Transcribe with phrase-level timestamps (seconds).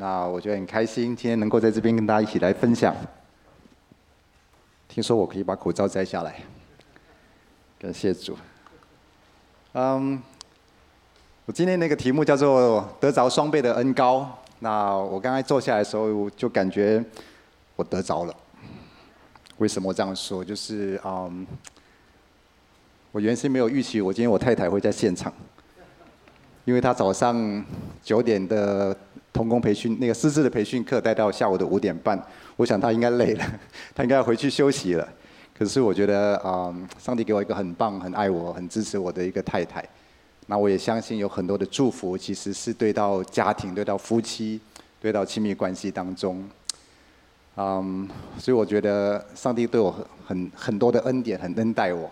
[0.00, 2.94] 那我觉得很开心，今天能够在这边跟大家一起来分享。
[4.86, 6.36] 听说我可以把口罩摘下来，
[7.80, 8.38] 感谢主。
[9.72, 10.22] 嗯，
[11.46, 14.38] 我今天那个题目叫做“得着双倍的恩膏”。
[14.60, 17.04] 那我刚才坐下来的时候，就感觉
[17.74, 18.32] 我得着了。
[19.56, 20.44] 为什么这样说？
[20.44, 21.44] 就是嗯，
[23.10, 25.32] 我原先没有预期，我今天我太太会在现场。
[26.64, 27.64] 因为她早上
[28.02, 28.94] 九点的
[29.32, 32.20] 同工培训，那个师资的培训课带到下午的五点半，
[32.56, 33.44] 我想他应该累了，
[33.94, 35.08] 他应该要回去休息了。
[35.56, 39.84] 可是我觉得啊、上帝给我一个很棒、很爱我、很支持我的一个太太。
[40.46, 44.60] 那我也相信有很多的祝福，其实是对到家庭、对到夫妻、
[45.00, 46.48] 对到亲密关系当中。
[47.56, 48.08] 嗯，
[48.38, 52.10] 所以我觉得上帝对我很很很多的恩典，很恩待我。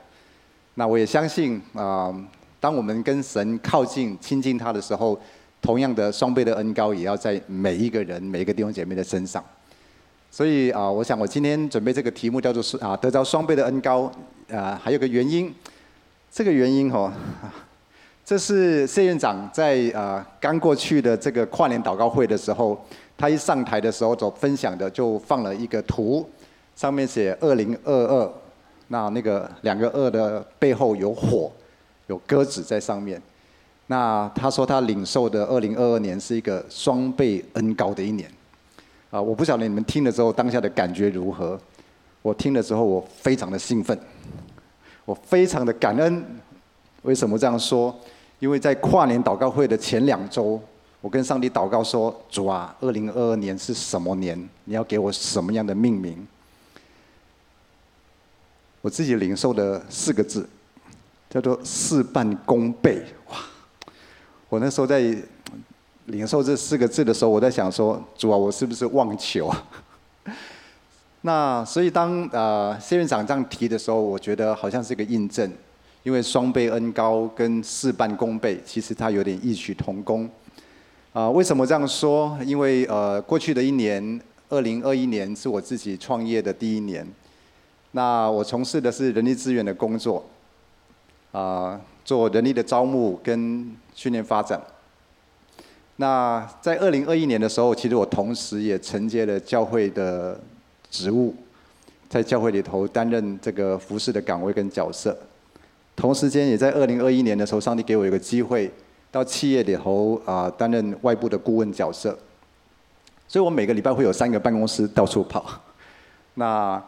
[0.74, 2.15] 那我也相信啊。
[2.59, 5.16] 当我们跟神靠近、亲近他的时候，
[5.66, 9.45] 同样的双倍的恩膏也要在每一个人、每一个弟兄姐妹的身上。
[10.30, 14.09] 所以啊，我想我今天准备这个题目叫做是啊，得着双倍的恩膏
[14.49, 15.52] 啊，还有个原因，
[16.30, 17.13] 这个原因哦，
[18.24, 22.80] 这是谢院长在啊刚过去的这个跨年祷告会的时候，
[23.19, 26.24] 他一上台的时候所分享的就放了一个图，
[26.76, 28.32] 上面写二零二二，
[28.87, 31.51] 那那个两个二的背后有火。
[32.09, 33.21] 有鸽子在上面，
[33.88, 38.30] 那他说他领受的二零二二年是一个双倍恩高的一年，
[39.10, 41.59] 啊，我不晓得你们听了之后当下的感觉如何？
[42.23, 43.96] 我听了之后我非常的兴奋，
[45.04, 46.24] 我非常的感恩。
[47.02, 47.96] 为什么这样说？
[48.40, 50.60] 因为在跨年祷告会的前两周，
[51.01, 54.37] 我跟上帝祷告说：主啊，二零二二年是什么年？
[54.64, 56.26] 你要给我什么样的命名？
[58.80, 60.48] 我自己领受的四个字。
[61.29, 63.37] 叫做事半功倍，哇！
[64.49, 65.00] 我那时候在
[66.06, 69.53] 领受这四个字的时候，我在想说，主啊，我是不是妄求？
[71.22, 75.50] 那所以当呃谢院长这样提的时候，我觉得好像是个印证，
[76.04, 80.25] 因为双倍恩高跟事半功倍，其实它有点异曲同工。
[81.12, 82.38] 啊、呃，为什么这样说？
[82.44, 87.04] 因为呃过去的一年，二零二一年是我自己创业的第一年，
[87.91, 90.25] 那我从事的是人力资源的工作。
[91.32, 94.62] 啊，做人力的招募跟训练发展。
[95.97, 100.41] 那在二零二一年的时候，其实我同时也承接了教会的
[100.89, 101.34] 职务，
[102.09, 105.19] 在教会里头担任这个服饰的岗位跟角色。
[105.97, 108.71] 同时间也在二零二一年的时候，上帝给我一个机会，
[109.11, 112.17] 到企业里头啊担任外部的顾问角色。
[113.27, 115.44] 所以我每个礼拜会有三个办公室到处跑。
[116.34, 116.81] 那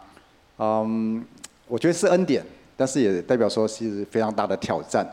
[0.59, 1.25] 嗯，
[1.67, 2.45] 我觉得是恩典。
[2.81, 5.05] 但是也代表说是非常大的挑战，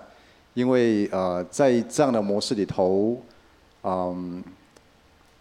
[0.53, 3.19] 因为呃，在这样的模式里头，
[3.81, 4.43] 嗯，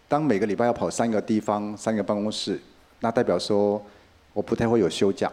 [0.09, 2.59] 当每个礼拜要跑三个地方、三个办公室，
[3.01, 3.85] 那代表说
[4.33, 5.31] 我不太会有休假。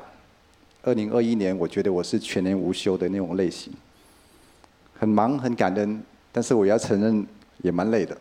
[0.83, 3.71] 二零二一年，我觉得我是全年无休的那种类型，
[4.99, 6.03] 很忙很感恩，
[6.33, 7.25] 但是我要承认
[7.61, 8.17] 也蛮累的。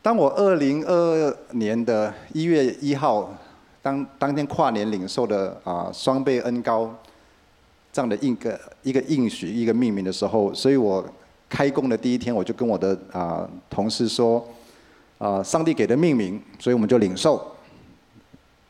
[0.00, 3.36] 当我二零二二年的一月一号。
[3.82, 6.94] 当当天跨年领受的啊双倍恩膏
[7.92, 11.04] 这样的一个一个应许一个命名的时候，所以我
[11.48, 14.46] 开工的第一天，我就跟我的啊同事说
[15.18, 17.44] 啊，上帝给的命名，所以我们就领受。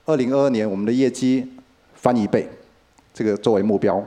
[0.06, 1.46] 二零二二年我们的业绩
[1.94, 2.48] 翻一倍，
[3.12, 4.02] 这个作为目标。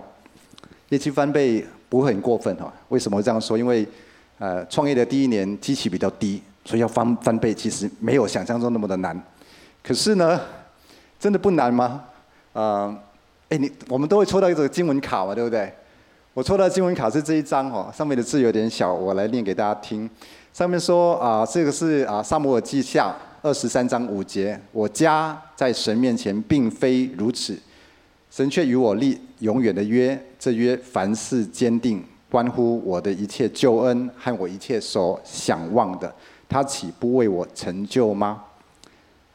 [0.89, 2.73] 业绩翻倍不会很过分哈？
[2.89, 3.57] 为什么这样说？
[3.57, 3.87] 因为
[4.39, 9.21] 呃创业的第一年基期比较低，所以要翻翻倍其实没有想象中那么的难。
[9.83, 10.39] 可是呢？
[11.23, 12.03] 真的不难吗？
[12.51, 12.97] 啊、呃，
[13.47, 15.71] 哎，你我们都会抽到一个经文卡嘛，对不对？
[16.33, 20.09] 我抽到经文卡是这一张哦，上面的字有点小，我来念给大家听。
[20.51, 23.07] 上面说啊、这个是啊《撒母耳记下》
[23.41, 27.57] 二十三章五节，我家在神面前并非如此，
[28.29, 36.13] 神却与我立永远的约，这约凡事坚定，关乎我的一切救恩和我一切所想望的，
[36.49, 38.43] 他岂不为我成就吗？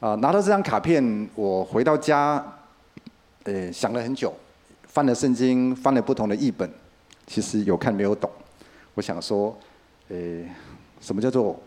[0.01, 2.41] 啊，拿到这张卡片，我回到家，
[3.43, 4.33] 呃，想了很久，
[4.87, 6.71] 翻了圣经，翻了不同的译本，
[7.27, 8.31] 其实有看没有懂。
[8.95, 9.57] 我想说，
[10.09, 10.17] 呃，
[11.01, 11.59] 什么叫做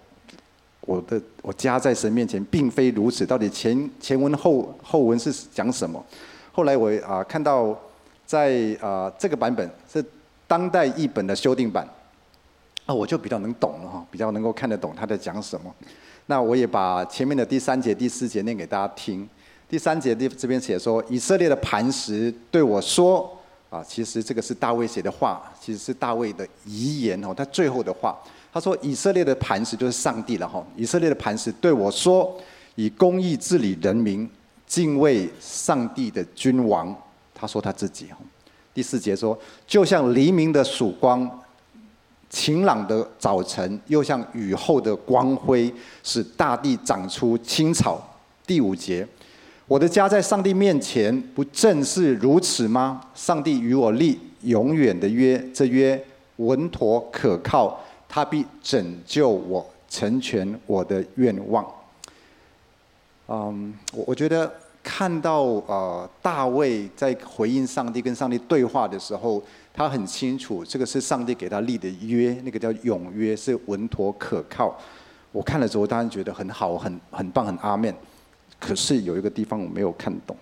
[0.80, 3.26] 我的我家在神面前并非如此？
[3.26, 6.02] 到底前前文后后文是讲什么？
[6.54, 7.78] 后来我啊看到
[8.26, 10.02] 在啊这个版本是
[10.48, 11.86] 当代译本的修订版，
[12.86, 15.76] 啊，我就比较能懂了哈，比较能够看得懂他在讲什么。
[16.28, 19.28] 那我也把前面的第三节、第四节念给大家听。
[19.68, 23.38] 第三节这这边写说，以色列的磐石对我说
[23.70, 28.18] ：“啊，其实这个是大卫写的话，其实是大卫的遗言哦，他最后的话。
[28.54, 32.38] 他说：“以色列的磐石就是上帝了哈，以色列的磐石对我说，
[32.76, 34.30] 以公义治理人民，
[34.68, 36.94] 敬畏上帝的君王。”
[37.34, 38.18] 他说他自己哈。
[38.74, 41.30] 第四节说：“就像黎明的曙光，
[42.32, 48.02] 晴朗的早晨，又像雨后的光辉，使大地长出青草。”
[48.48, 49.08] 第五节。
[49.68, 53.02] 我的家在上帝面前不正是如此吗？
[53.16, 56.02] 上帝与我立永远的约，这约
[56.38, 57.80] 稳妥可靠，
[58.10, 61.66] 他必拯救我，成全我的愿望。
[63.30, 64.52] 嗯，我我觉得
[64.84, 69.42] 看到呃大卫在回应上帝跟上帝对话的时候，
[69.74, 74.78] 他很清楚这个是上帝给他立的约，那个叫永约，是稳妥可靠。
[75.32, 77.94] 我看了之后，当然觉得很好，很很棒，很阿门。
[78.60, 80.36] 可是有一个地方我没有看懂，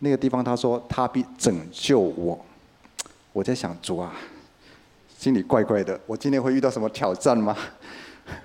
[0.00, 2.38] 那个地方他说他必拯救我，
[3.32, 4.12] 我在想主啊，
[5.18, 7.56] 心里怪怪的，我今天会遇到什么挑战吗？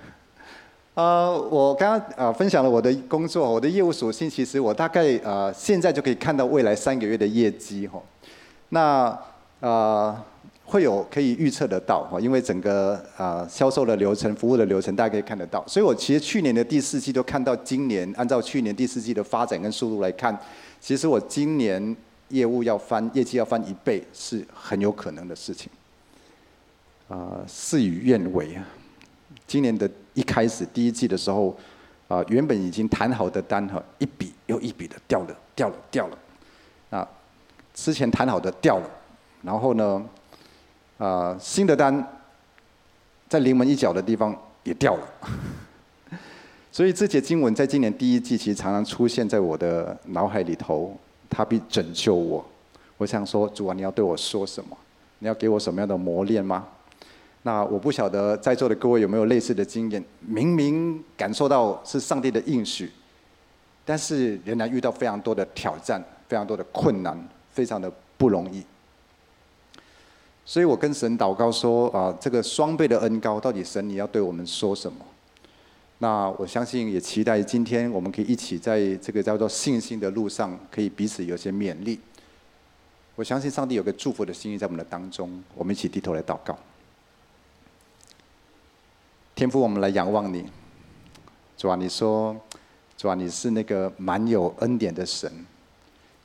[0.94, 8.02] 呃，我刚刚啊分享了我的工作，我的业务属性，其实我大概呃现在就可以看到未来三个月的业绩哈，
[8.70, 9.16] 那
[9.60, 10.24] 呃。
[10.70, 15.66] 会有可以预测得到哈，因为整个啊销售的流程、服务的流程，大家可以看得到。
[15.66, 20.38] 所以我其实去年的第四季都看到，今年按照去年第四季的发展跟速度来看，
[20.78, 21.96] 其实我今年
[22.28, 25.70] 业务要翻，业绩要翻一倍是很有可能的事情。
[27.08, 28.62] 啊，事与愿违啊！
[29.46, 31.56] 今年的一开始第一季的时候，
[32.08, 36.18] 啊原本已经谈好的单哈，一笔又一笔的掉了，掉了，掉了。
[36.90, 37.08] 啊，
[37.72, 38.90] 之前谈好的掉了，
[39.42, 40.04] 然后呢？
[40.98, 42.04] 啊，新的单
[43.28, 45.08] 在临门一脚的地方也掉了，
[46.72, 50.96] 所以这节经文在今年第一季其实常常出现在我的脑海里头。
[51.30, 52.42] 他必拯救我，
[52.96, 54.74] 我想说，主啊，你要对我说什么？
[55.18, 56.66] 你要给我什么样的磨练吗？
[57.42, 60.02] 那我不晓得在座的各位有没有类似的经验？
[60.20, 62.90] 明明感受到是上帝的应许，
[63.84, 68.64] 但是仍然遇到非常多的挑战，非常多的困难，非常的不容易。
[70.48, 75.04] 所以我跟神祷告说：啊，这个双倍的恩膏，到底神你要对我们说什么？
[75.98, 82.00] 那我相信，也期待今天我们可以一起在这个叫做信心的路上，可以彼此有些勉励。
[83.14, 86.56] 我相信上帝有个祝福的心意在我们的当中，我们一起低头来祷告。
[89.34, 90.46] 天父，我们来仰望你。
[91.58, 92.34] 主啊，你说，
[92.96, 95.30] 主啊，你是那个满有恩典的神。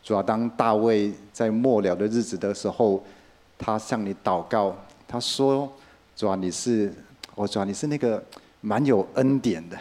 [0.01, 3.03] 主啊，当大卫在末了的日子的时候。
[3.65, 4.75] 他向你祷告，
[5.07, 5.71] 他说
[6.17, 6.93] ：“主啊，你是，
[7.33, 8.21] 我主啊，你是那个
[8.59, 9.77] 蛮有恩典的。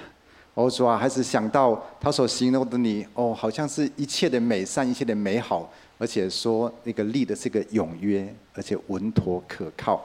[0.55, 5.69] 我主啊，还是想到他所形容的你，哦，好像是一切的美善，一切的美好，
[5.99, 10.01] 而且说那个立的是个永约，而且稳妥可靠。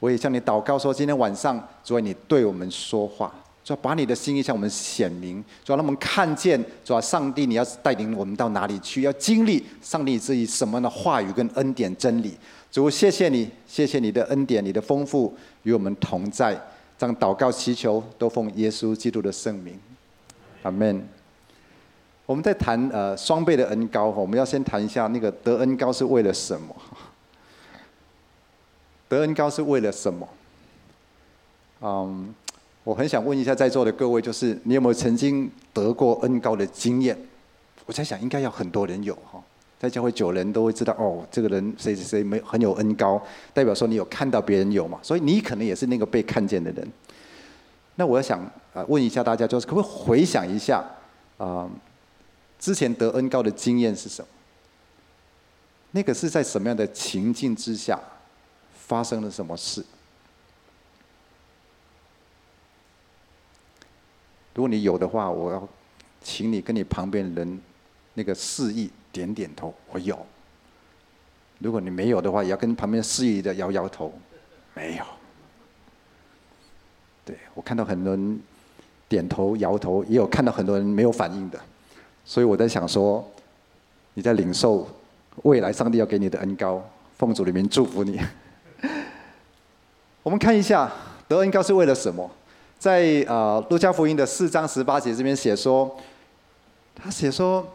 [0.00, 3.32] 我也向你祷告说，今天晚上，主啊，你对我们说话，
[3.62, 12.36] 主啊，把你的心意向我们显明，主啊，让我们看见，主啊，上帝你要带领我们到哪里去，要经历上帝自己什么样的话语跟恩典真理。”
[12.70, 16.58] 主，谢谢你，谢谢你的恩典，你的丰富与我们同在。
[16.96, 19.78] 这样祷告祈求，都奉耶稣基督的圣名，
[20.62, 21.08] 阿门。
[22.26, 26.76] 我们在谈呃双倍的恩膏，我们要先谈一下那个得恩膏是为了什么？
[29.08, 30.28] 得恩膏是为了什么？
[31.80, 32.32] 嗯，
[32.84, 37.18] 我很想问一下在座的各位，就是你有没有曾经得过恩膏的经验？
[37.86, 39.42] 我在想，应该有很多人有哈。
[39.80, 43.20] 在教会久人都会知道哦，这个人谁谁谁没很有恩高，
[43.54, 46.86] 代表说你有看到别人有嘛，所以你可能也是那个被看见的人。
[47.94, 48.38] 那我要想
[48.74, 50.84] 啊，问一下大家，就是可不可以回想一下
[51.38, 51.66] 啊，
[52.58, 54.28] 之前得恩高的经验是什么？
[55.92, 57.98] 那个是在什么样的情境之下
[58.74, 59.82] 发生了什么事？
[64.52, 65.66] 如果你有的话，我要
[66.22, 67.60] 请你跟你旁边的人
[68.20, 68.90] 那个示意。
[69.12, 70.16] 点点头，我有。
[71.58, 74.14] 如果你没有的话，也要跟旁边示意的摇摇头，
[74.72, 75.04] 没有。
[77.24, 78.40] 对，我看到很多人
[79.08, 81.58] 点头摇头，也有看到很多人没有反应的，
[82.24, 83.28] 所以我在想说，
[84.14, 84.86] 你在领受
[85.42, 86.80] 未来上帝要给你的恩膏，
[87.18, 88.20] 奉主里面祝福你。
[90.22, 90.88] 我们看一下
[91.26, 92.30] 得恩膏是为了什么？
[92.78, 95.98] 在啊，路加福音的四章十八节这边写说，
[96.94, 97.66] 他写说。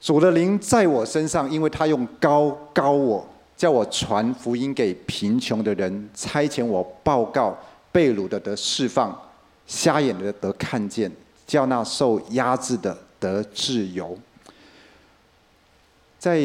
[0.00, 3.26] 主的灵在我身上，因为他用高高我，
[3.56, 7.56] 叫我传福音给贫穷的人，差遣我报告
[7.92, 9.14] 被掳的得释放，
[9.66, 11.10] 瞎眼的得看见，
[11.46, 14.18] 叫那受压制的得自由。
[16.18, 16.40] 在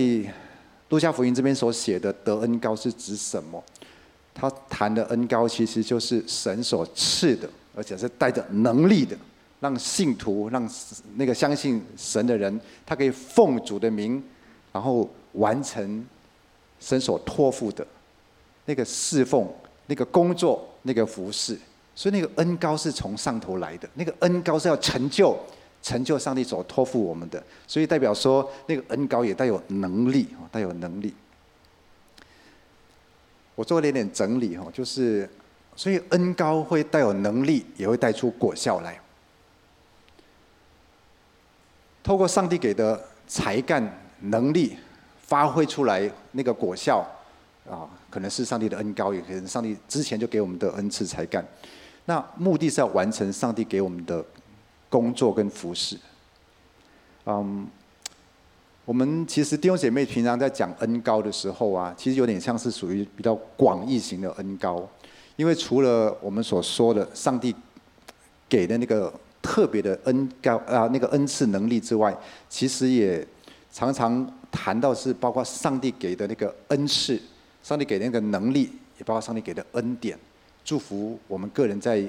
[0.90, 3.64] 路加福音这边所写的得恩膏是指什么？
[4.34, 9.16] 他谈的恩膏其实就是神所赐的，而且是带着能力的，
[9.66, 10.70] 让信徒、让
[11.16, 14.24] 那个相信神的人，他可以奉主的名，
[14.72, 16.06] 然后完成
[16.80, 17.86] 神所托付的
[18.66, 19.52] 那个侍奉、
[19.88, 21.58] 那个工作、那个服侍。
[21.96, 25.36] 所以那个恩高是从上头来的，那个恩高是要成就、
[25.82, 31.12] 成就上帝所托付我们的，所以代表说那个恩高也带有能力，带有能力。
[33.56, 35.28] 我做了一点整理哈，就是，
[35.76, 39.00] 所以恩高会带有能力，也会带出果效来。
[42.06, 43.84] 透过上帝给的才干
[44.20, 44.78] 能力，
[45.24, 47.04] 发挥出来那个果效，
[47.68, 51.44] 啊，可能是上帝的恩高，也可能上帝之前就给我们的恩赐才干。
[52.06, 54.24] 那目的是要完成上帝给我们的
[54.88, 55.98] 工作跟服事。
[57.26, 57.68] 嗯。
[58.86, 64.88] 我们其实弟兄姐妹平常在讲恩高的时候啊，其实有点像是属于比较广义型的恩高，
[65.38, 67.56] 因为除了我们所说的上帝
[68.48, 69.12] 给的那个
[69.46, 72.18] 特别的恩高啊，那个恩赐能力之外，
[72.50, 73.26] 其实也
[73.72, 77.22] 常常谈到是包括上帝给的那个恩赐，
[77.62, 80.18] 上帝给的那个能力，也包括上帝给的恩典，
[80.64, 82.04] 祝福我们个人在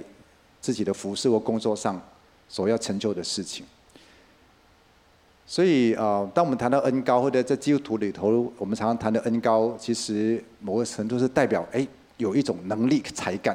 [0.62, 2.00] 自己的服事或工作上
[2.49, 3.66] 所要成就的事情。
[5.47, 13.55] 所以啊，当我们谈到恩高，或者在基督徒里头，我们常常谈的恩高，其实某个程度是代表哎，有一种能力、才干，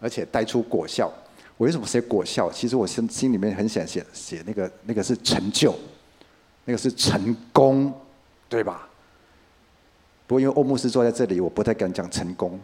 [0.00, 1.10] 而且带出果效。
[1.56, 2.50] 我为什么写果效？
[2.50, 5.74] 其实我心心里面很想写写那个那个是成就，
[6.64, 7.92] 那个是成功，
[8.48, 8.88] 对吧？
[10.26, 12.58] 不过因为欧牧师坐在这里，我不太敢讲成功，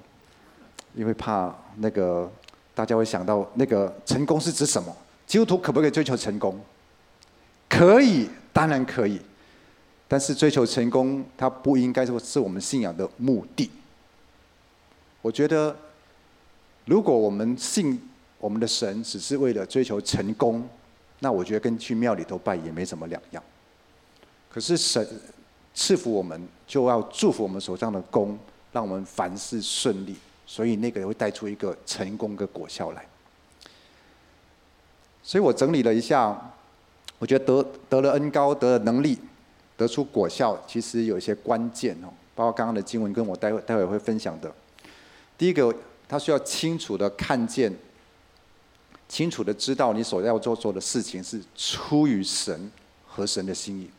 [0.94, 2.30] 因为怕那个
[2.75, 4.97] 大家会想到那个成功是指什么？
[5.26, 6.59] 基督徒可不可以追求成功？
[7.68, 8.28] 可以。
[8.52, 9.20] 当然可以，
[10.09, 13.70] 但是追求成功，它不应该说是我们信仰的目的。
[15.23, 15.75] 我觉得，
[16.85, 18.02] 如果我们信
[18.40, 20.68] 我们的神只是为了追求成功，
[21.20, 23.40] 那我觉得跟去庙里头拜也没什么两样。
[24.49, 25.06] 可是神
[25.73, 28.37] 赐福我们，就要祝福我们手上的工，
[28.73, 33.06] 让我们凡事顺利，所以那个会带出一个成功的果效来。
[35.23, 36.52] 所以我整理了一下。
[37.18, 39.18] 我觉得得得了恩膏，得了能力，
[39.76, 44.50] 得出果效，其实有一些关键哦，包括刚刚的经文跟我待会待会会分享的。
[45.37, 45.70] 第一个，
[46.09, 47.70] 他需要清楚的看见，
[49.10, 52.70] 清楚的知道你所要做做的事情是出于神
[53.06, 53.90] 和神的心意。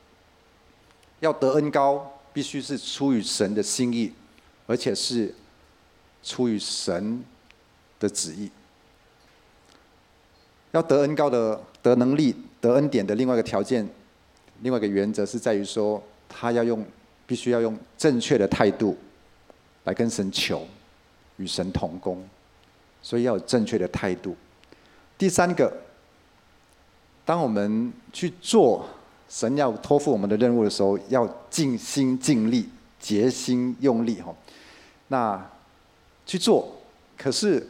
[1.19, 4.11] 要得恩高，必须是出于神的心意，
[4.65, 5.35] 而且是
[6.23, 7.21] 出于神
[7.99, 8.49] 的旨意。
[10.71, 12.35] 要得恩高的得能力。
[12.61, 13.89] 得恩典的另外一个条件，
[14.61, 15.99] 另外一个原则是在于说，
[16.29, 16.85] 他要用，
[17.25, 18.95] 必须要用正确的态度
[19.85, 20.67] 来跟神求，
[21.37, 22.23] 与神同工，
[23.01, 24.35] 所以要有正确的态度。
[25.21, 25.71] 第三个，
[27.23, 28.83] 当我们去做
[29.29, 32.67] 神要托付我们的任务的时候，要尽心尽力、
[32.99, 34.33] 竭心用力哈，
[35.09, 35.39] 那
[36.25, 36.75] 去做，
[37.15, 37.63] 可是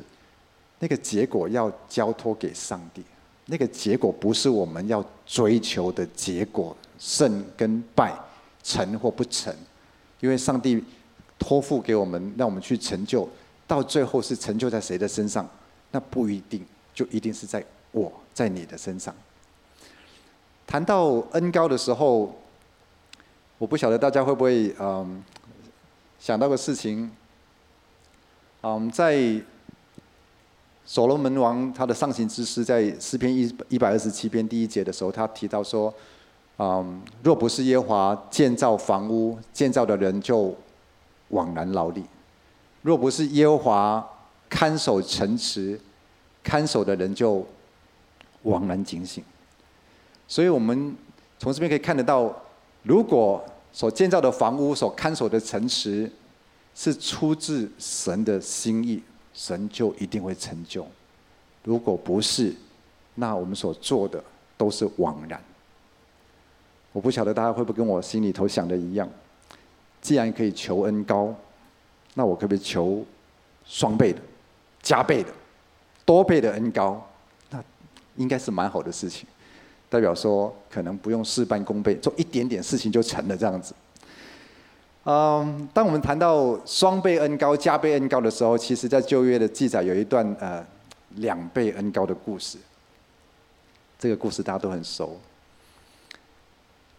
[0.79, 3.03] 那个结果要交托给上帝。
[3.48, 8.17] 那个结果不是我们要追求的结果，胜跟败，
[8.63, 9.53] 成或不成，
[10.22, 10.81] 因为上帝
[11.38, 13.27] 托付给我们，让我们去成就，
[13.67, 15.46] 到最后是成就在谁的身上？
[15.91, 19.13] 那不一定，就一定是在我在你的身上。
[20.65, 22.36] 谈到恩高的时候，
[23.57, 25.24] 我不晓得大家会不会嗯
[26.19, 27.12] 想到个事情，
[28.62, 29.41] 嗯在。
[30.83, 35.93] 所罗门王他的上行之诗，在诗篇一一百二十七篇第一节的时候，他提到说
[36.57, 40.53] ：“嗯，若不是耶和华建造房屋，建造的人就
[41.29, 42.01] 枉然劳力；
[42.81, 44.10] 若不是耶和华
[44.50, 45.79] 看守城池，
[46.43, 47.45] 看守的人就
[48.43, 49.24] 枉然警醒。”
[50.27, 50.95] 所以，我们
[51.39, 52.33] 从这边可以看得到，
[52.83, 56.12] 如果所建造的房屋、所看守的城池，
[56.75, 59.01] 是出自神的心意。
[59.33, 60.86] 神就一定会成就，
[61.63, 62.53] 如果不是，
[63.15, 64.21] 那我们所做的
[64.57, 65.41] 都是枉然。
[66.91, 69.10] 我不晓得大家会不会跟我心里头想的一样，
[70.01, 71.33] 既然可以求恩高，
[72.13, 73.05] 那我可不可以求
[73.65, 74.19] 双倍的、
[74.81, 75.31] 加倍的、
[76.12, 77.01] 多倍的恩高？
[77.51, 77.63] 那
[78.18, 79.25] 应该是蛮好的事情，
[79.89, 83.74] 代表说可能不用事半功倍，做一点点事情就成了这样子。
[85.06, 90.62] 嗯，当我们谈到双倍恩高、加倍恩高的时候，其实在旧约的记载有一段呃
[91.15, 92.58] 两倍恩高的故事。
[93.98, 95.18] 这个故事大家都很熟。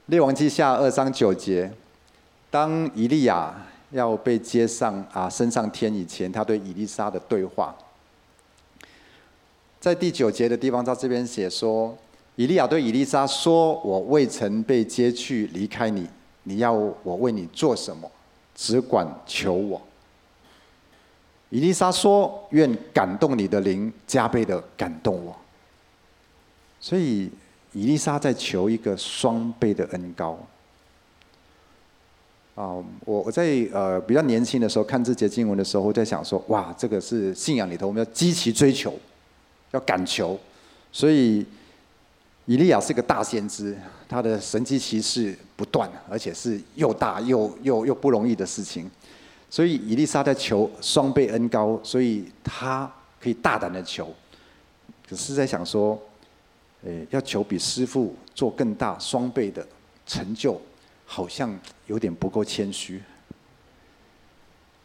[0.06, 1.70] 列王记下二章九节，
[2.50, 3.54] 当以利亚
[3.90, 7.76] 要被接上啊升上天以前，他对以利沙的对话，
[9.82, 11.98] 在第九节的地方，他这边写说，
[12.36, 16.08] 以利亚对以利沙说：“我未曾被接去离开你，
[16.44, 18.08] 你要我为你做什么？
[18.54, 19.82] 只管求我。”
[21.50, 25.36] 以利沙说：“愿感动你的灵加倍的感动我。”
[26.78, 27.28] 所以，
[27.72, 30.38] 以利沙在求一个双倍的恩膏。
[32.54, 38.94] 啊，我我在呃比较年轻的时候看这节经文的时候，我在想说，哇，这个是信仰里头我们要积极追求，
[39.72, 40.38] 要敢求。
[40.90, 41.44] 所以，
[42.46, 43.76] 以利亚是个大先知，
[44.08, 48.90] 他的神迹奇事不断，而且是又大又又又不容易的事情。
[49.50, 54.14] 所以，以利沙在求双倍恩膏，所以他可以大胆的求。
[55.08, 56.00] 可是在想说，
[56.84, 59.66] 诶，要求比师父做更大双倍的
[60.06, 60.60] 成就。
[61.04, 61.54] 好像
[61.88, 63.02] 有点不够谦虚，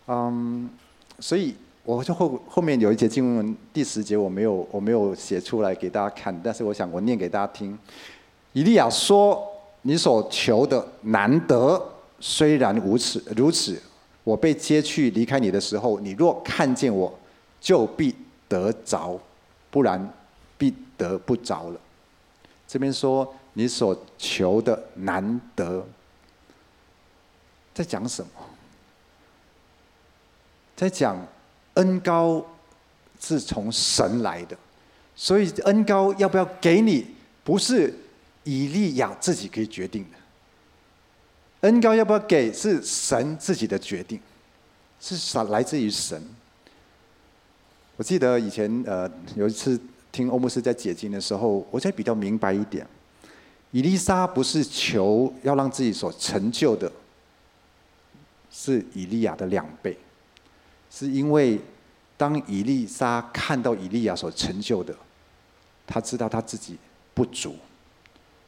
[0.08, 0.70] 嗯，
[1.22, 1.56] 所以
[1.88, 7.80] 我就后后面有一节经文第十节我没有我没有写出来给大家看，但是我想我念给大家听。
[8.52, 9.42] 以利亚说
[9.84, 11.82] ：“你所求的难得，
[12.20, 13.82] 虽然如此如此，
[14.26, 17.18] 我被接去离开你的时候，你若看见我，
[17.62, 18.14] 就必
[18.50, 19.18] 得着；
[19.72, 20.14] 不然，
[20.58, 21.80] 必得不着了。”
[22.68, 25.88] 这边说你所求的难得。
[27.74, 28.30] 在讲什么？
[30.76, 31.18] 在讲
[31.78, 32.46] 恩高
[33.20, 34.58] 是从神来的，
[35.16, 37.06] 所以恩高要不要给你，
[37.44, 37.94] 不是
[38.44, 40.18] 以利亚自己可以决定的。
[41.62, 44.20] 恩高要不要给，是神自己的决定，
[45.00, 46.22] 是啥来自于神。
[47.96, 49.80] 我记得以前呃有一次
[50.12, 52.86] 听欧姆斯在解经的时候，我才比较明白一点，
[53.72, 56.92] 以利沙不是求要让自己所成就的。
[58.50, 59.96] 是以利亚的两倍，
[60.98, 61.62] 是因为
[62.18, 64.96] 当以利沙看到以利亚所成就的，
[65.86, 66.76] 他知道他自己
[67.14, 67.56] 不足，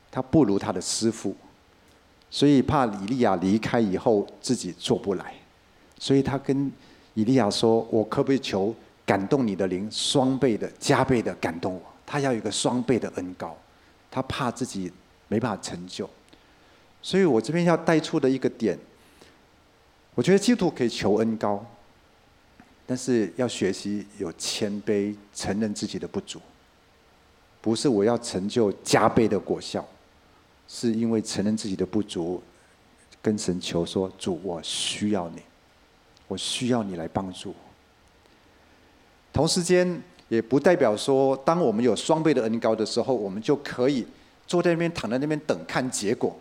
[0.10, 1.36] 他不如他的师傅，
[2.32, 5.36] 所以怕以利亚离开以后自己做不来，
[6.00, 6.72] 所以他跟
[7.14, 8.74] 以利亚说：“我可不可以求
[9.06, 11.82] 感动你的灵，双倍的、加倍的感动我？
[12.04, 13.56] 他要有一个双倍的恩高，
[14.10, 14.92] 他怕自己
[15.28, 16.10] 没办法成就，
[17.00, 18.76] 所以我这边要带出的一个点。”
[20.16, 21.64] 我觉得基督徒可以求恩高，
[22.90, 26.42] 但是要学习有谦卑，承认自己的不足。
[27.62, 29.88] 不是我要成就加倍的果效，
[30.68, 32.42] 是因为承认自己的不足，
[33.22, 35.42] 跟神求说：“主，我需要你，
[36.28, 37.54] 我需要你来帮助。”
[39.32, 44.04] 同时间，也不代表说，当我们有双倍的恩高的时候，我们就可以
[44.48, 46.36] 坐在那边，躺在那边等看结果，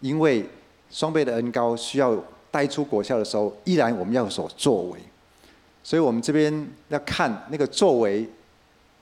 [0.00, 0.46] 因为
[0.90, 2.22] 双倍的恩高需要。
[2.48, 4.98] 带出果效的时候，依然我们要有所作为，
[5.86, 8.28] 所以我们这边要看那个作为，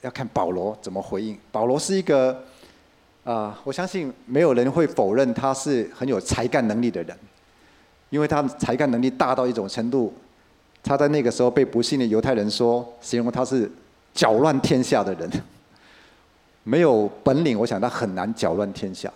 [0.03, 1.35] 要看保罗怎么回应。
[1.51, 2.38] 保罗是一个
[3.25, 7.16] 啊、我相信没有人会否认他是很有才干能力的人，
[8.11, 10.12] 因为他才干能力大到一种程度，
[10.83, 13.70] 他在那个时候被不幸的犹太人说，形容他是
[14.12, 15.31] 搅乱天下的人，
[16.64, 19.11] 没有本领，我想他很难搅乱天下。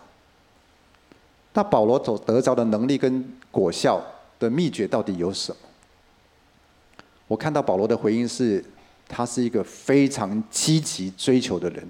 [1.53, 4.03] 那保罗所得着的能力跟果效。
[4.39, 5.68] 的秘诀到底有什么？
[7.29, 8.65] 我看到保罗的回应是，
[9.07, 11.87] 他是一个非常积极追求的人，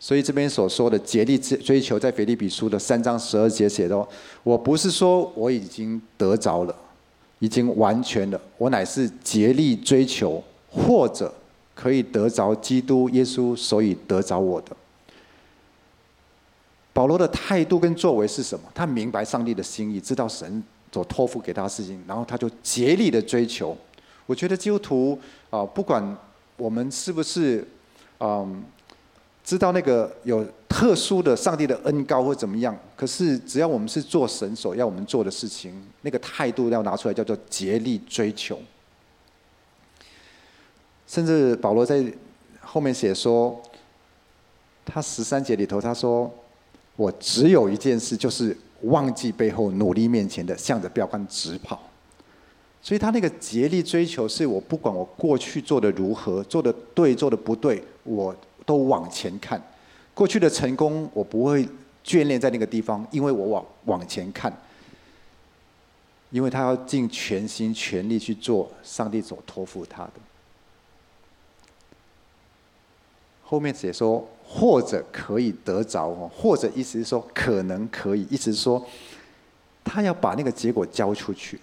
[0.00, 4.08] 所以这边所说的竭力追求，在腓立比书的三章十二节写道
[4.42, 6.74] ：“我不是说我已经得着了，
[7.38, 11.32] 已经完全了，我乃是竭力追求，或者
[11.74, 14.76] 可以得着基督耶稣，所以得着我的。”
[16.92, 18.64] 保罗的态度跟作为是什么？
[18.74, 20.62] 他明白上帝的心意，知道神。
[20.92, 23.76] 所托付给他的事情，然后他就竭力的追求。
[24.26, 25.18] 我觉得基督徒
[25.50, 26.16] 啊，不管
[26.56, 27.66] 我们是不是
[28.18, 28.62] 嗯
[29.42, 38.58] 知道那个有特殊的上帝的恩膏或怎么样，可是只要我们是做神所要我们做的事情，那个态度要拿出来，叫做竭力追求。
[41.06, 42.04] 甚至保罗在
[42.60, 43.60] 后面写说，
[44.84, 46.32] 他十三节里头他说
[46.96, 51.80] ：“我只有一件事，就是。”忘记背后，努力面前的，向着标杆直跑。
[52.84, 59.58] 所以他那个竭力追求，是我不管我过去做的如何，做的对，做的不对，我都往前看。
[60.12, 61.66] 过去的成功，我不会
[62.04, 64.54] 眷恋在那个地方，因为我往往前看。
[66.30, 70.12] 因为他要尽全心全力去做上帝所托付他的。
[73.42, 74.28] 后面写说。
[74.46, 78.86] 或者可以得着哦，或者意思是说可能可以，意思是说
[79.82, 81.58] 他要把那个结果交出去。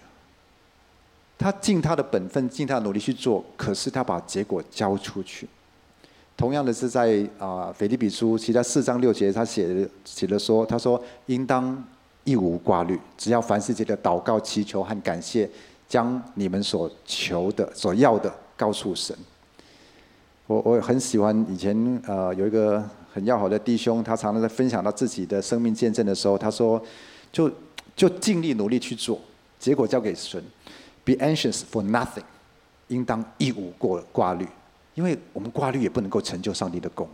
[1.41, 5.47] 他尽他的本分，尽他的努力去做，可是他把结果交出去。
[6.37, 11.83] 同样的是在啊腓立比书，其他四章六节，他写的写的说，他说应当
[12.25, 15.49] 一无挂虑，只要凡事借着祷告、祈求和感谢，
[15.89, 19.17] 将你们所求的、所要的告诉神。
[20.45, 26.79] 我我很喜欢以前呃有一个很要好的弟兄，他常常在分享他自己的生命见证的时候，他说
[27.31, 27.51] 就
[27.95, 29.19] 就尽力努力去做，
[29.59, 30.39] 结果交给神。
[31.03, 32.23] Be anxious for nothing，
[32.89, 34.47] 应当一无过挂虑，
[34.93, 37.09] 因为我们挂虑也不能够成就上帝的功。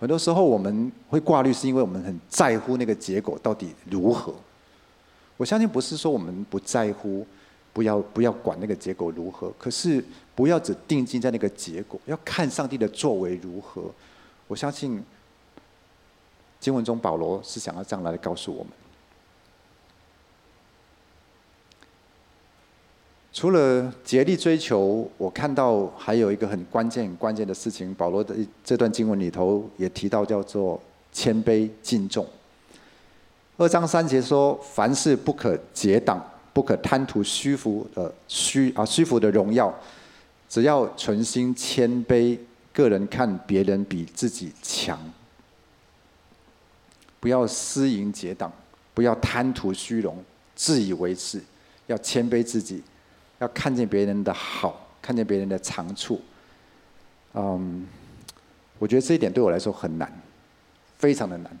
[0.00, 4.34] 很多时候我们会挂虑，是因为我们很在乎那个结果到底如何。
[5.36, 7.26] 我相信不是说我们不在乎，
[7.72, 10.02] 不要不要管那个结果如何，可是
[10.34, 13.82] 不要只定睛在那个结果，要看上帝的作为如何。
[14.46, 15.04] 我相信
[16.58, 18.72] 经文中保罗是想要这样来告诉我们。
[23.30, 27.94] 除了竭力追求，我看到还有一个很关键、很关键的事情。
[27.94, 30.80] 保罗的这段经文里头也提到，叫做
[31.12, 32.26] 谦卑敬重。
[33.58, 39.72] 二章三节说：“凡事不可结党，不可贪图虚浮的虚啊虚浮的荣耀，
[40.48, 42.36] 只要存心谦卑，
[42.72, 44.98] 个人看别人比自己强。
[47.20, 48.50] 不要私淫结党，
[48.94, 50.16] 不要贪图虚荣，
[50.56, 51.40] 自以为是，
[51.86, 52.82] 要谦卑自己。”
[53.38, 56.20] 要看见别人的好，看见别人的长处。
[57.34, 57.86] 嗯，
[58.78, 60.12] 我觉得这一点对我来说很难，
[60.96, 61.58] 非常的难。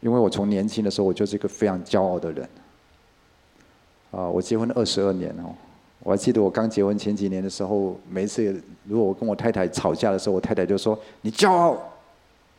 [0.00, 2.48] 因为我从年轻的时候，我就是一个非常骄傲的人。
[4.10, 5.54] 啊，我结婚二十二年哦，
[6.00, 11.76] 我还记得我刚结婚前几年的时候，每一次如果我跟我太太吵架的时候，我太太就说：“你骄傲，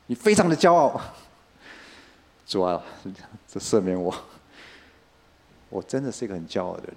[0.07, 0.99] 你非常的骄傲。
[2.47, 2.81] ”主啊，
[3.47, 4.13] 这赦免我，
[5.69, 6.93] 我真的是一个很骄傲的人。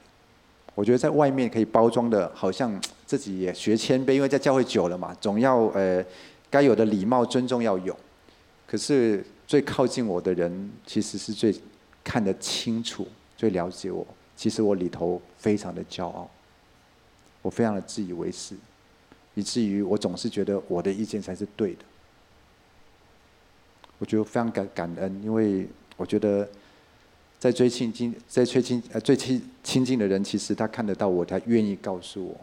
[0.79, 6.05] 我觉得在外面可以包装的，好像 自己也学谦卑，因为在教会久了嘛，总要呃
[6.49, 7.97] 该有的礼貌尊重要有。
[8.65, 11.53] 可是最靠近我的人，其实是最
[12.05, 14.07] 看得清楚、最了解我。
[14.37, 16.31] 其实我里头非常的骄傲，
[17.43, 18.55] 我非常的自以为是，
[19.35, 21.81] 以至于我总是觉得我的意见才是对的。
[23.99, 26.49] 我觉得非常感感恩，因为我觉得。
[27.39, 32.37] 在最亲近、在最亲呃最亲亲近的人，其实他看得到我，他愿意告诉我。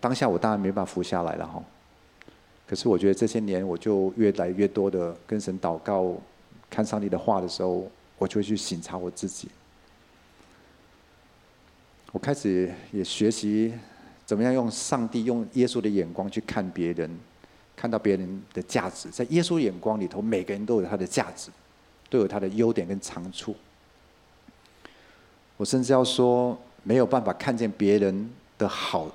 [0.00, 1.62] 当下我当然没办法服下来了哈。
[2.66, 6.14] 可是我觉得这些年，我就越来越多的跟神祷告，
[6.68, 9.48] 看上帝的话的时候，我就会去省察我自己。
[12.12, 13.72] 我开始也学习
[14.24, 17.10] 怎么样用上帝、用耶稣的眼光去看别人，
[17.74, 19.08] 看到别人的价值。
[19.10, 21.50] 在耶稣眼光里头，每个人都有他的价值。
[22.08, 23.54] 都有他的优点跟长处。
[25.56, 29.10] 我甚至要说，没有办法看见别人的好，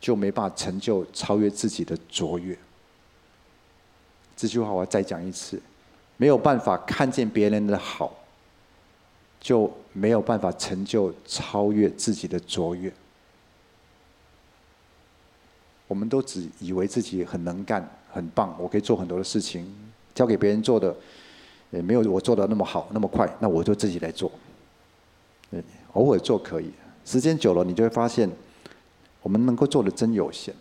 [0.00, 2.56] 就没办法成就超越自己的卓越。
[4.34, 5.60] 这句话我要再讲一次：
[6.16, 8.14] 没有办法看见别人的好，
[9.38, 12.92] 就没有办法成就超越自己的卓越。
[15.86, 19.72] 我们都只以为自己很能干、很棒，我可以做很多的事情，
[20.14, 20.96] 交给别人做的。
[21.70, 24.30] 也没有我做的那么好那么快，那我就自己来做。
[25.92, 26.70] 偶尔做可以，
[27.04, 28.30] 时间久了你就会发现，
[29.22, 30.54] 我们能够做的真有限。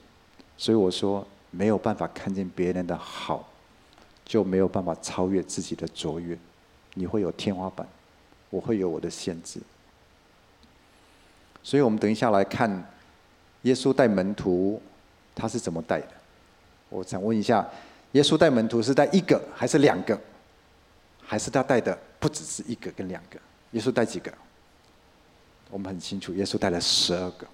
[0.57, 3.47] 所以我说，没有办法看见别人的好，
[4.23, 6.37] 就没有办法超越自己的卓越。
[6.93, 7.85] 你会有天花板，
[8.49, 9.59] 我会有我的限制。
[11.61, 12.71] 所以我们等一下来看，
[13.63, 14.81] 耶稣带门徒，
[15.35, 16.07] 他是怎么带的？
[16.89, 17.67] 我想问一下，
[18.13, 20.17] 耶稣带门徒是带一个还是两个？
[21.25, 23.39] 还是他带的不只是一个跟两个，
[23.71, 24.31] 耶稣带几个？
[25.71, 27.47] 我们很清楚，耶稣带了十二个。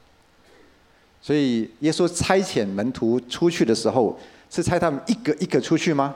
[1.21, 6.15] 所以耶稣差遣门徒出去的时候，是差他们一个一个出去吗？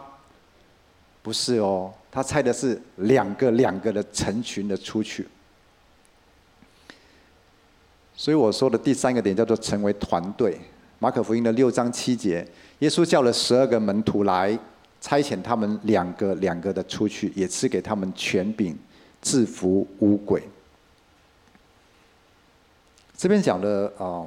[1.22, 5.28] 不是哦，他差的是两个两个的成群的出去。
[8.16, 10.60] 所以我说的第三个点叫做成为团队。
[11.00, 12.48] 马可福音的六章七节，
[12.80, 14.58] 耶稣叫了十二个门徒来。
[15.06, 18.76] 差遣他们两个两个的出去，也赐给他们权柄，
[19.22, 20.42] 制服污鬼。
[23.16, 24.26] 这边讲的啊、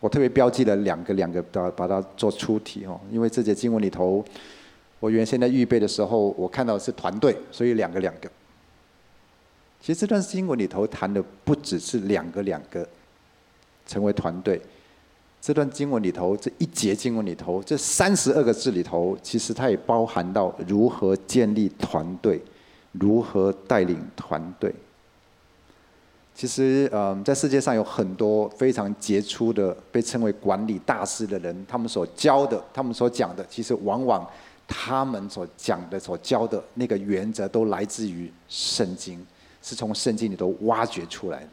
[0.00, 2.98] 我特别标记了两个两个，把把它做出题哦。
[3.12, 4.24] 因为这节经文里头，
[5.00, 8.30] 我原先在预备的时候，我看到是团队，所以两个两个。
[9.82, 12.88] 其实这段经文里头谈的不只是两个两个
[13.86, 14.58] 成为团队。
[15.40, 22.40] 这段经文里头，这一节经文里头，这三十二个字里头，其实它也包含到如何建立团队，
[22.92, 24.74] 如何带领团队。
[26.34, 34.24] 其实，嗯，在世界上有很多非常杰出的被称为管理大师的人，他们所教的、他们所讲的，其实往往
[34.68, 39.24] 他们所讲的、所教的那个原则，都来自于圣经，
[39.62, 41.48] 是从圣经里头挖掘出来的。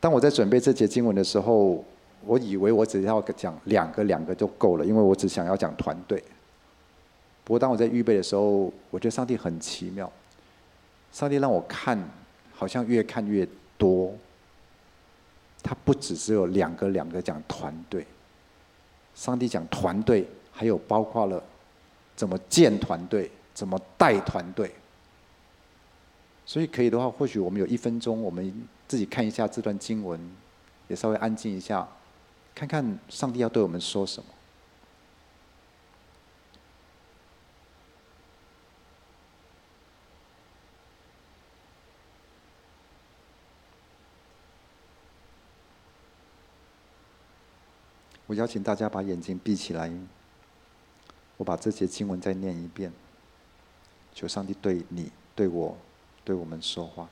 [0.00, 1.84] 当我在准备这节经文的时候，
[2.24, 6.22] 我以为我只要讲两个、两个就够了，因为我只想要讲团队。
[7.44, 10.10] 不过，当我在预备的时候，我觉得上帝很奇妙，
[11.12, 11.98] 上帝让我看。
[12.54, 14.14] 好像越看越多，
[15.64, 18.06] 他不只只有两个两个讲团队，
[19.16, 21.42] 上帝讲团队，还有包括了
[22.14, 24.70] 怎么建团队，怎么带团队。
[26.46, 30.20] 所以可以的话，或许我们有一分钟，我们自己看一下这段经文，
[30.86, 31.88] 也稍微安静一下，
[32.54, 34.28] 看看上帝要对我们说什么。
[48.28, 49.92] 我邀请大家把眼睛闭起来，
[51.36, 52.90] 我把这节经文再念一遍，
[54.14, 55.76] 求上帝对你、对我、
[56.24, 57.08] 对我们说话。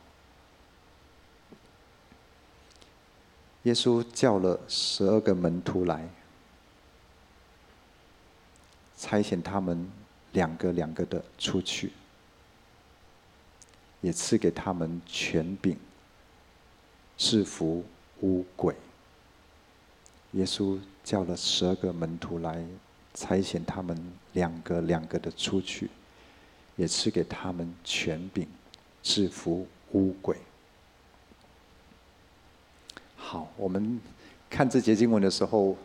[3.64, 6.08] 耶稣叫了十二个门徒来，
[8.96, 9.86] 差遣他们
[10.32, 11.92] 两个两个的出去，
[14.00, 15.76] 也赐给他们权柄，
[17.18, 17.84] 制服
[18.22, 18.74] 污鬼。
[20.32, 22.64] 耶稣叫了十二个门徒来，
[23.12, 25.90] 差遣他们两个两个的出去，
[26.76, 28.48] 也赐给他们权柄，
[29.02, 30.36] 制服污鬼。
[33.32, 34.00] 好，我们
[34.50, 35.76] 看这节经文的时候，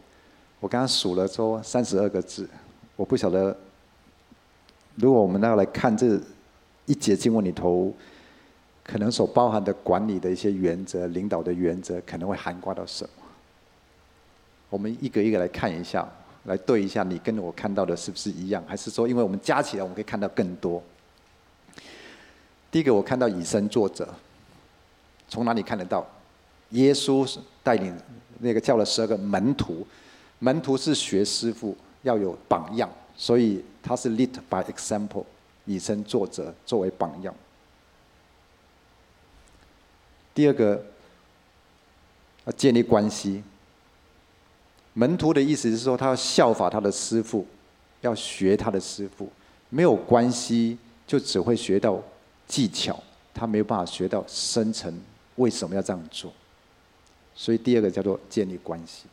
[0.59, 2.49] 我刚刚数了说三十二个字，
[2.95, 3.55] 我不晓得，
[4.95, 6.19] 如果我们要来看这
[6.87, 7.93] 一节经文里头，
[8.83, 13.11] 可能所包含的管理的一些原则、领导的原则，可能会涵盖到什么？
[14.71, 16.09] 我们一个一个来看一下，
[16.45, 18.63] 来对一下，你跟我看到的是不是一样？
[18.65, 20.81] 还是说，因为我们加起来，我们可以看到更多？
[22.71, 24.09] 第一个，我看到以身作则，
[25.29, 26.03] 从哪里看得到？
[26.75, 27.27] 耶稣
[27.63, 27.95] 带领
[28.39, 29.85] 那个叫了十二个门徒，
[30.39, 35.23] 门徒是学师傅，要有榜样，所以他是 lead by example，
[35.65, 37.33] 以身作则作为榜样。
[40.33, 40.85] 第二个，
[42.45, 43.41] 要建立关系。
[44.93, 47.47] 门徒的意思是说，他要效法他的师傅，
[48.01, 49.31] 要学他的师傅。
[49.69, 52.01] 没有关系，就只会学到
[52.47, 53.01] 技巧，
[53.33, 54.93] 他没有办法学到深层
[55.37, 56.31] 为什么要这样做。
[57.35, 59.05] 所以第二个叫做建立关系。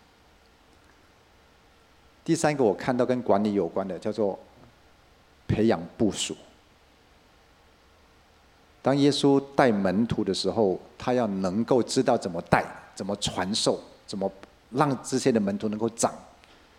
[2.24, 4.38] 第三个我看到跟管理有关的叫做
[5.48, 6.36] 培养部署。
[8.80, 14.30] 当耶稣带门徒的时候，他要能够知道怎么带，怎么传授，怎么。
[14.74, 16.10] 让这些的门徒能够长，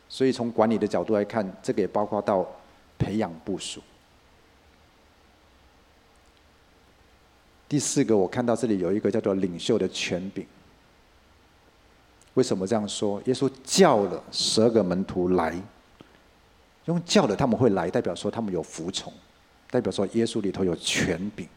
[0.10, 2.44] 所以从管理的角度来看，这个也包括到
[2.98, 3.84] 培养部署。
[7.70, 10.44] 第四个，我看到这里有一个叫做领袖的权柄。
[12.36, 13.22] 为什么这样说？
[13.26, 15.56] 耶稣叫了十二个门徒来，
[16.86, 19.14] 用叫的他们会来，代表说他们有服从，
[19.70, 21.48] 代表说耶稣里头有权柄。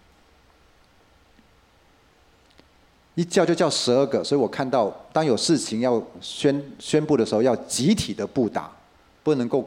[3.15, 8.71] 一叫就叫十二个，所以我看到，当有事情要宣宣布的时候，要集体的布达，
[9.23, 9.67] 不能够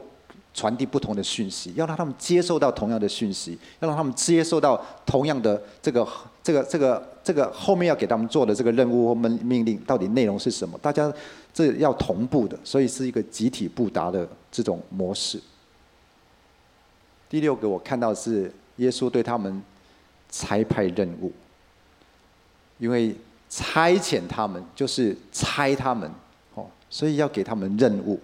[0.52, 6.06] 传递不同的讯息，要让他们接受到同样的讯息，要让他们接受到同样的这个
[6.42, 10.78] 这个这个这个后面要给他们做的这个任务或命命令到底内容是什么？
[10.82, 11.12] 大家
[11.52, 15.40] 这要同步的，所以是一个集体布达的这种模式。
[17.28, 19.62] 第六个我看到是耶稣对他们
[20.30, 21.32] 差派任务，
[22.78, 23.14] 因为。
[23.52, 26.08] 差遣他们就是差他们，
[26.54, 28.16] 哦，所以要给他们任务。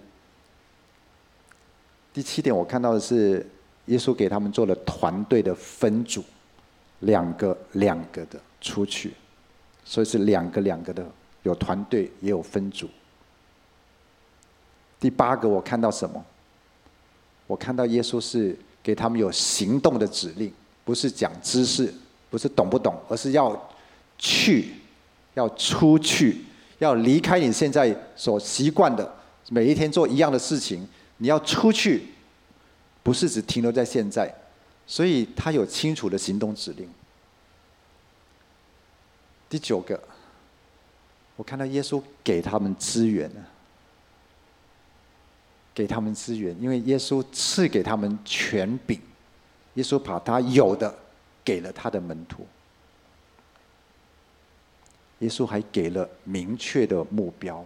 [2.17, 3.45] 第七点，我看到的是
[3.85, 6.23] 耶稣给他们做了团队的分组，
[7.01, 9.13] 两个两个的出去，
[9.85, 11.05] 所以是两个两个的，
[11.43, 12.89] 有团队也有分组。
[14.99, 16.25] 第八个，我看到什么？
[17.45, 20.51] 我看到耶稣是给他们有行动的指令，
[20.83, 21.93] 不是讲知识，
[22.31, 23.69] 不是懂不懂，而是要
[24.17, 24.73] 去。
[25.35, 26.43] 要出去，
[26.79, 29.07] 要离开你现在所习惯的，
[29.49, 30.83] 每一天做一样的事情。
[31.17, 32.07] 你要出去，
[33.03, 34.33] 不是只停留在现在，
[34.85, 36.89] 所以他有清楚的行动指令。
[39.49, 39.99] 第九个，
[41.35, 43.41] 我看到耶稣给他们资源了，
[45.73, 48.99] 给他们资源，因为耶稣赐给他们权柄，
[49.75, 50.93] 耶稣把他有的
[51.43, 52.45] 给了他的门徒。
[55.19, 57.65] 耶稣还给了明确的目标，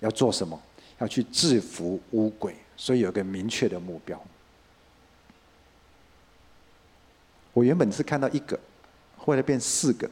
[0.00, 0.60] 要做什么？
[1.02, 4.20] 要去制服乌鬼，所以有个明确的目标。
[7.52, 8.58] 我原本是看到一个，
[9.18, 10.08] 后来变四个，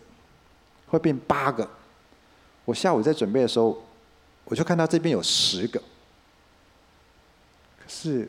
[0.89, 1.69] 会变八个。
[2.65, 3.81] 我下午在准备的时候，
[4.45, 5.81] 我就看到这边有十个。
[7.79, 8.29] 可是，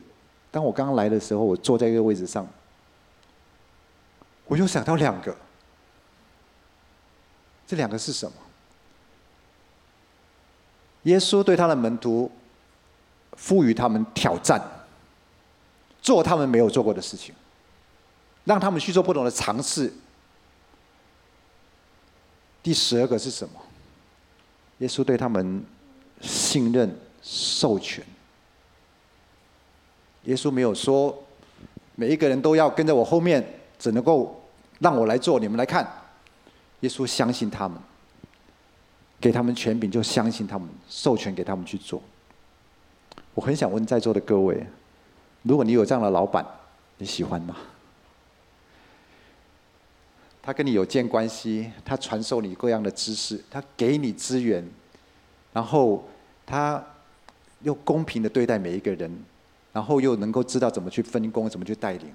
[0.52, 2.46] 当我刚刚来的时候，我坐在一个位置上，
[4.46, 5.36] 我又想到两个。
[7.66, 8.36] 这两个是什么？
[11.02, 12.30] 耶稣对他的门徒
[13.36, 14.60] 赋予他们挑战，
[16.00, 17.34] 做他们没有做过的事情。
[18.44, 19.92] 让他们去做不同的尝试。
[22.60, 23.54] 第十二个是什么？
[24.78, 25.64] 耶稣对他们
[26.20, 26.92] 信任
[27.22, 28.04] 授权。
[30.24, 31.22] 耶稣没有说
[31.94, 33.44] 每一个人都要跟在我后面，
[33.78, 34.44] 只能够
[34.80, 35.88] 让我来做，你们来看。
[36.80, 37.78] 耶稣相信他们，
[39.20, 42.02] 给他们权柄，就相信他们，授权给他们去做。
[43.34, 44.66] 我很想问在座的各位，
[45.42, 46.44] 如果你有这样的老板，
[46.98, 47.56] 你喜欢吗？
[50.42, 54.68] 他跟你有建关系，他传授你各样的知识，他给你资源，
[55.52, 56.04] 然后
[56.44, 56.84] 他
[57.60, 59.24] 又公平的对待每一个人，
[59.72, 62.12] 然后又能够知道怎么去分工，怎么去带领，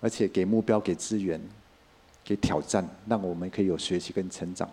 [0.00, 1.40] 而且给目标、给资源、
[2.24, 4.70] 给挑战，让我们可以有学习跟成长。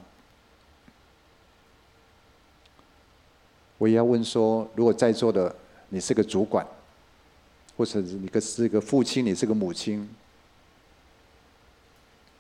[3.84, 5.54] 我也要问说，如果在座的
[5.90, 6.66] 你是个主管，
[7.76, 10.10] 或者是你个是个父亲，你是个母亲。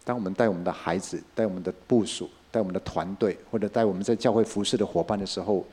[0.06, 5.66] 当我们带我们的孩子、带我们的部属、带我们的团队，或者带我们在教会服侍的伙伴的时候，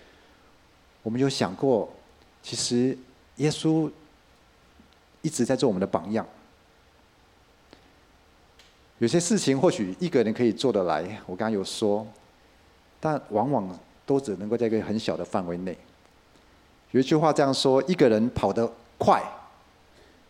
[1.04, 1.88] 我们有想过，
[2.42, 2.98] 其实
[3.37, 3.88] 耶稣
[5.22, 6.26] 一直在做我们的榜样。
[8.98, 12.04] 有些事情或许一个人可以做得来，我刚刚有说，
[12.98, 13.78] 但往往
[14.11, 15.79] 都只能够在一个很小的范围内。
[16.90, 18.68] 有一句话这样说：一个人跑得
[18.99, 19.23] 快，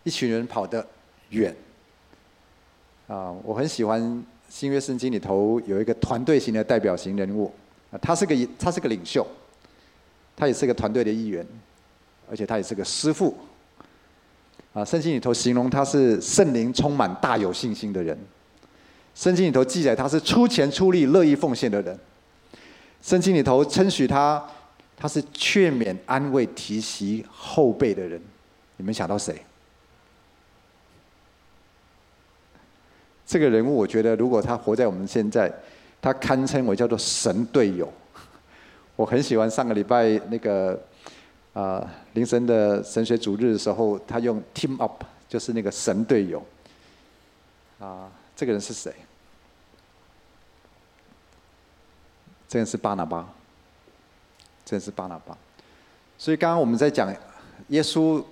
[0.02, 0.86] 一群人跑得
[1.30, 1.56] 远。
[3.06, 7.50] 啊，我很喜欢新约圣经里头有一个团队型的代表型人物，
[7.90, 9.26] 啊，他是个他是个领袖，
[10.36, 11.46] 他也是个团队的一员，
[12.30, 13.34] 而且他也是个师傅。
[14.74, 18.18] 啊，圣经里头形容他是圣灵充满、大有信心的人。
[19.14, 21.98] 圣经里头记载他是出钱出力、乐意奉献的人。
[23.02, 24.42] 圣经里头称许他，
[24.96, 28.20] 他是劝勉、安慰、提携后辈的人。
[28.76, 29.42] 你们想到谁？
[33.26, 35.52] 这个人物，我觉得如果他活在我们现在，
[36.02, 37.90] 他堪称为叫做神队友。
[38.96, 40.78] 我很喜欢上个礼拜那个
[41.52, 46.44] 啊林森的神学主日的时候，他用 “team up” 就是那个神队友。
[47.78, 48.92] 啊，这个人是谁？
[52.50, 53.26] 这个是巴拿巴。
[54.66, 55.34] 这个是巴拿巴。
[56.18, 57.10] 所以刚刚我们在讲
[57.68, 58.22] 耶稣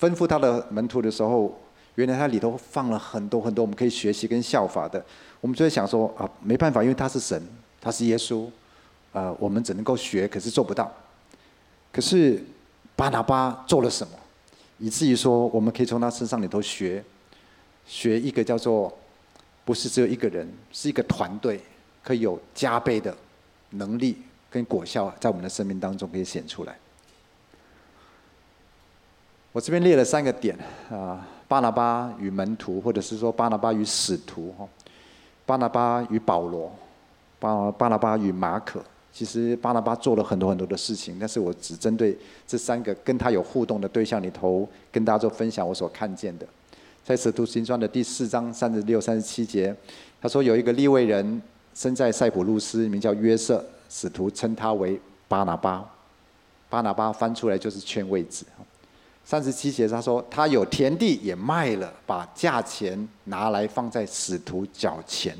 [0.00, 1.54] 吩咐他的门徒的时候。
[1.96, 5.02] 原来他里头放了很多很多我们可以学习跟效法的，
[5.40, 7.42] 我们就会想说啊，没办法，因为他是神，
[7.80, 8.46] 他是耶稣，
[9.14, 10.92] 啊，我们只能够学，可是做不到。
[11.90, 12.44] 可是
[12.94, 14.12] 巴拿巴做了什么，
[14.76, 17.02] 以至于说我们可以从他身上里头学，
[17.86, 18.94] 学一个叫做
[19.64, 21.58] 不是只有一个人，是一个团队，
[22.06, 23.12] 可以有加倍的
[23.70, 24.16] 能力
[24.48, 26.76] 跟果效在我们的生命当中可以显出来。
[29.50, 30.56] 我这边列了三个点
[30.88, 31.26] 啊。
[31.48, 34.68] 巴拿巴与门徒，或者是说巴拿巴与使徒，哈，
[35.46, 36.74] 巴拿巴与保罗，
[37.38, 38.84] 巴巴拿巴与马可。
[39.12, 46.44] 其实巴拿巴做了很多很多的事情，但是我只针对这三个跟他有互动的对象里头，跟大家做分享我所看见的。
[47.04, 49.72] 在使徒行传的第四章三十六、三十七节，
[50.20, 51.40] 他说有一个利未人
[51.76, 55.86] 生在塞浦路斯，名叫约瑟，使徒称他为巴拿巴。
[56.70, 58.46] 巴拿巴翻出来就是圈位置。
[59.26, 65.36] 三十七节，他说他有田地也卖了，把价钱拿来放在使徒脚前，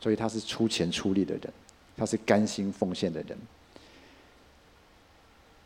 [0.00, 1.52] 所以他是出钱出力的人，
[1.96, 3.38] 他是甘心奉献的人。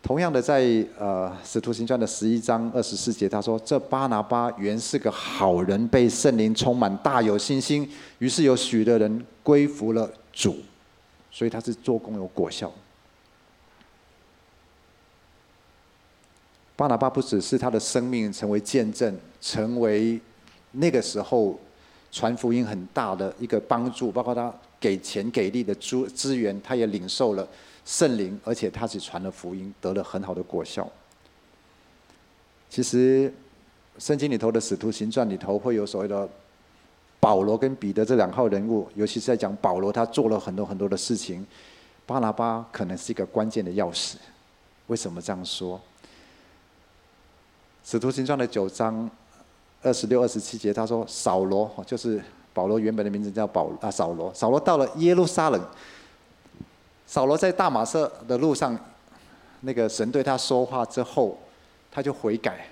[0.06, 0.62] 同样的在，
[0.96, 7.90] 呃使徒行传的十一章二十四节，他说这巴拿巴原是个好人，被圣灵充满，大有信心，
[8.20, 10.58] 于是有许多人归服了主，
[11.32, 12.72] 所以他是做工有果效。
[16.76, 20.20] 巴拿巴不只是他的生命成为见证，成为
[20.70, 21.58] 那个时候
[22.12, 27.48] 传福音很大的一个帮助，包括他给钱给力的资资源，他也领受了
[27.86, 30.86] 圣灵，而且他只传了福音，得了很好的果效。
[32.68, 33.32] 其实
[33.98, 36.28] 圣经里头的使徒行传里头会有所谓的
[37.20, 41.46] 保罗跟彼得这两号人物，尤其是在讲保罗，他做了很多很多的事情，
[42.04, 44.16] 巴拿巴可能是一个关键的钥匙。
[44.88, 45.80] 为什么这样说？
[47.84, 49.08] 使徒行传的九章
[49.80, 52.20] 二十六、二十七节，他说：“扫罗，就是
[52.52, 54.34] 保罗原本的名字叫保啊，扫罗。
[54.34, 55.60] 扫罗到了耶路撒冷，
[57.06, 58.78] 扫罗在大马色的路上，
[59.60, 61.38] 那个神对他说话之后，
[61.90, 62.66] 他就悔改，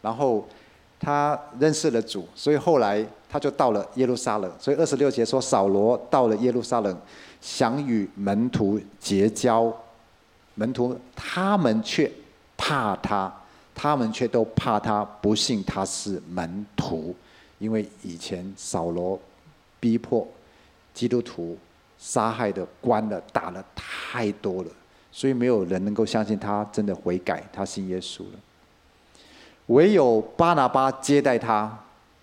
[0.00, 0.46] 然后。”
[1.02, 4.52] 他认识了主，所以后来他就到了耶路撒冷。
[4.58, 6.94] 所以二十六节说，扫罗到了耶路撒冷，
[7.40, 9.74] 想与门徒结交，
[10.56, 12.12] 门徒他们却
[12.54, 13.32] 怕他，
[13.74, 17.16] 他们却都怕他，不信他是门徒，
[17.58, 19.18] 因为以前扫罗
[19.80, 20.28] 逼迫
[20.92, 21.56] 基督徒、
[22.00, 24.70] 杀害的、关了、打了太多了，
[25.12, 28.38] 所以没有人能够相信他真的悔改，他信耶稣了。
[29.66, 31.78] 唯有巴拿巴接待他，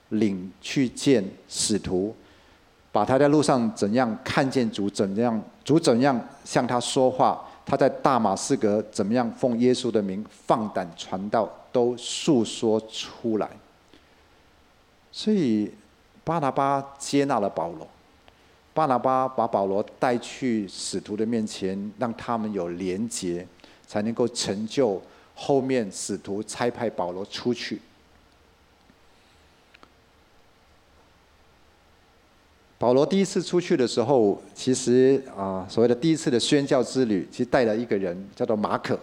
[0.10, 2.16] 领去见使徒，
[2.92, 13.48] 把他在路上怎样看见主，怎样主怎样向他说话，他在大马士革怎么样奉耶稣的名放胆传道，都述说出来。
[15.12, 15.72] 所以
[16.24, 17.88] 巴拿巴接纳了保罗，
[18.78, 23.44] 巴拿巴把保罗带去使徒的面前，让他们有连结，
[23.88, 25.02] 才能够成就。
[25.34, 27.82] 后面使徒差派保罗出去。
[32.78, 39.00] 保罗第一次出去的时候，其实啊，所谓的第一次的宣教之旅，其实带了一个人叫做马可。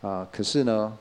[0.00, 0.96] 啊，可是呢，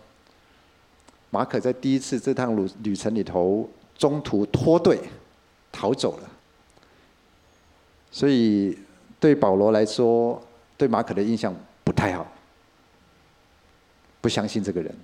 [1.29, 4.99] 马可在第一次这趟旅旅程里头，中途脱队
[5.71, 6.29] 逃走了。
[8.13, 8.77] 所以
[9.19, 10.39] 对保罗来说，
[10.77, 11.53] 对马可的印象
[11.83, 12.25] 不太好。
[14.21, 14.95] 不相信这个人，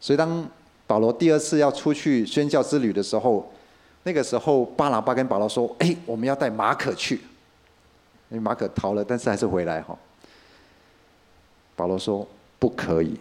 [0.00, 0.48] 所以当
[0.86, 3.52] 保罗第二次要出去宣教之旅的时候，
[4.04, 7.16] 那个时候巴拿巴跟保罗说：“哎，我们要带马可去，
[8.30, 9.98] 因为马可逃了，但是还是回来哈。”
[11.76, 12.26] 保罗说
[12.58, 13.18] ：“不可以，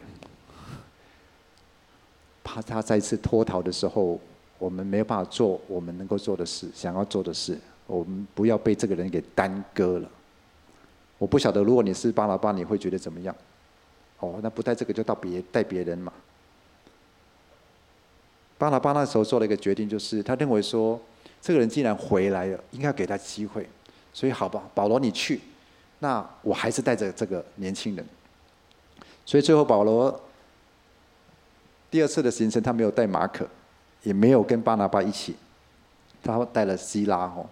[2.43, 4.17] 怕他再次脱逃的时候，
[4.57, 7.59] 我们没有办法做我们能够做的事，想要做的事，
[7.97, 10.09] 我们不要被这个人给耽搁了。”
[11.19, 13.33] 我不晓得，如果你是巴拿巴，你会觉得怎么样？
[14.19, 16.11] 哦，那不带这个就到别带别人嘛。
[18.57, 20.99] 巴拿巴那时候做了一个决定，就是他认为说，
[21.41, 23.67] 这个人既然回来了，应该给他机会。
[24.13, 25.39] 所以好吧，保罗你去，
[25.99, 28.05] 那我还是带着这个年轻人。
[29.25, 30.21] 所以最后保罗
[31.89, 33.47] 第二次的行程，他没有带马可，
[34.03, 35.35] 也没有跟巴拿巴一起，
[36.21, 37.47] 他带了西拉哦。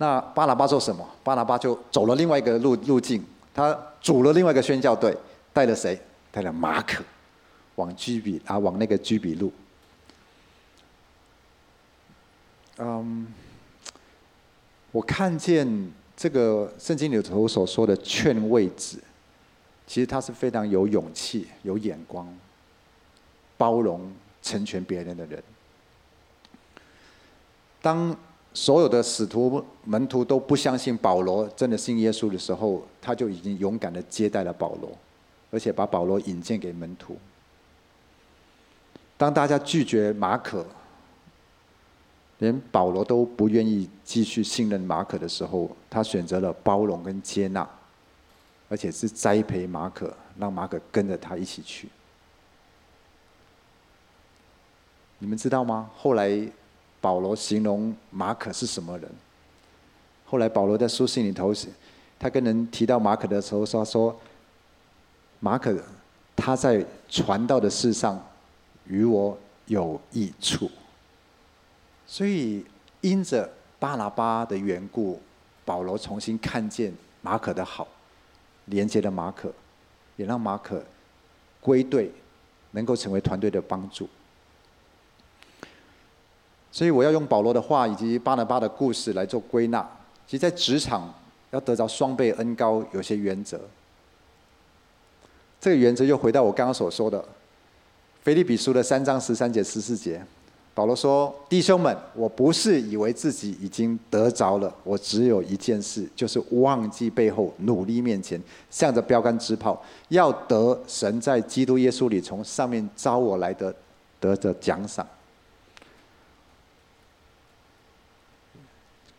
[0.00, 1.06] 那巴拿巴做什么？
[1.22, 3.22] 巴拿巴就走了另外一个路路径。
[3.52, 5.14] 他组了另外一个宣教队，
[5.52, 6.00] 带了谁？
[6.32, 7.04] 带了马可，
[7.74, 9.52] 往居比啊，往那个居比路。
[12.78, 13.26] 嗯，
[14.90, 18.98] 我看见这个圣经里头所说的劝慰子，
[19.86, 22.26] 其实他是非常有勇气、有眼光、
[23.58, 25.42] 包容、成全别人的人。
[27.82, 28.16] 当
[28.52, 34.90] 所有的使徒门徒都不相信保罗真的信耶稣的时候，他就已经勇敢的接待了保罗，
[35.52, 37.16] 而且把保罗引荐给门徒。
[39.16, 40.66] 当大家拒绝马可，
[42.38, 47.68] 连保罗都不愿意继续信任马可的时候，他选择了包容跟接纳，
[48.68, 51.88] 而且是栽培马可，让马可跟着他一起去。
[55.20, 55.88] 你们知道吗？
[55.96, 56.50] 后来。
[57.00, 59.10] 保罗形容马可是什么人？
[60.26, 61.52] 后来保罗在书信里头，
[62.18, 64.20] 他跟人提到马可的时候说：“说
[65.40, 65.74] 马可
[66.36, 68.22] 他在传道的事上
[68.86, 69.36] 与我
[69.66, 70.70] 有益处。”
[72.06, 72.64] 所以
[73.00, 75.20] 因着巴拿巴的缘故，
[75.64, 76.92] 保罗重新看见
[77.22, 77.88] 马可的好，
[78.66, 79.52] 连接了马可，
[80.16, 80.84] 也让马可
[81.60, 82.12] 归队，
[82.72, 84.08] 能够成为团队的帮助。
[86.72, 89.86] 所以我要用保罗的话以及巴拿巴的故事来做归纳。
[90.26, 91.12] 其实，在职场
[91.50, 93.60] 要得着双倍恩膏，有些原则。
[95.60, 97.24] 这个原则又回到我刚刚所说的，
[98.22, 100.24] 腓立比书的三章十三节、十四节。
[100.72, 108.40] 保罗说：“弟兄们，我不是以为自己已经得着了，我只有一件事，就是忘记背后，努力面前，
[108.70, 113.74] 向着标杆直跑，要得神在基督耶稣里从上面召我来的，
[114.20, 115.04] 得着奖赏。”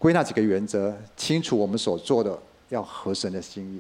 [0.01, 2.35] 归纳几个原则，清楚我们所做的
[2.69, 3.79] 要合神的心意。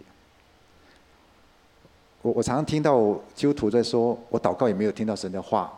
[2.21, 5.73] 我我常常听到基督徒在说，我祷告也没有听到神的话，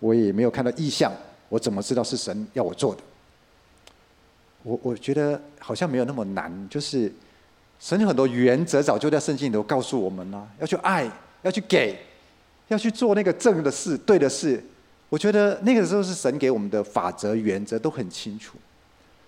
[0.00, 1.10] 我也没有看到异象，
[1.48, 3.00] 我怎么知道是神要我做的？
[4.64, 7.10] 我我觉得好像没有那么难，就是
[7.80, 11.10] 神有很多原则，早就在圣经里头告诉我们了，要去爱，
[11.40, 11.98] 要去给，
[12.68, 14.62] 要去做那个正的事、对的事。
[15.08, 18.58] 我觉得那个时候是神给我们的法则、原则都很清楚。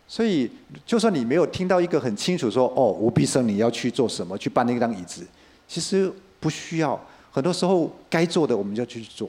[0.09, 0.49] 所以，
[0.85, 5.27] 就算你没有听到一个很清楚说“哦，吴必生你要去做什么，去搬那张椅子”，
[5.67, 6.99] 其实不需要。
[7.33, 9.29] 很多时候该做的我们就去做。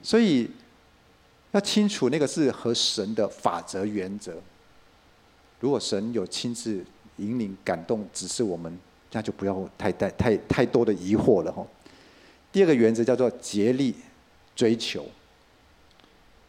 [0.00, 0.48] 所以
[1.50, 4.34] 要清楚那个是和神的法则、原则。
[5.58, 6.84] 如果神有亲自
[7.16, 8.78] 引领、感动、指示我们，
[9.10, 11.66] 那就不要太太太太多的疑惑了哈。
[12.52, 13.92] 第二个原则叫做竭力
[14.54, 15.04] 追求，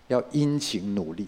[0.07, 1.27] 要殷勤努力。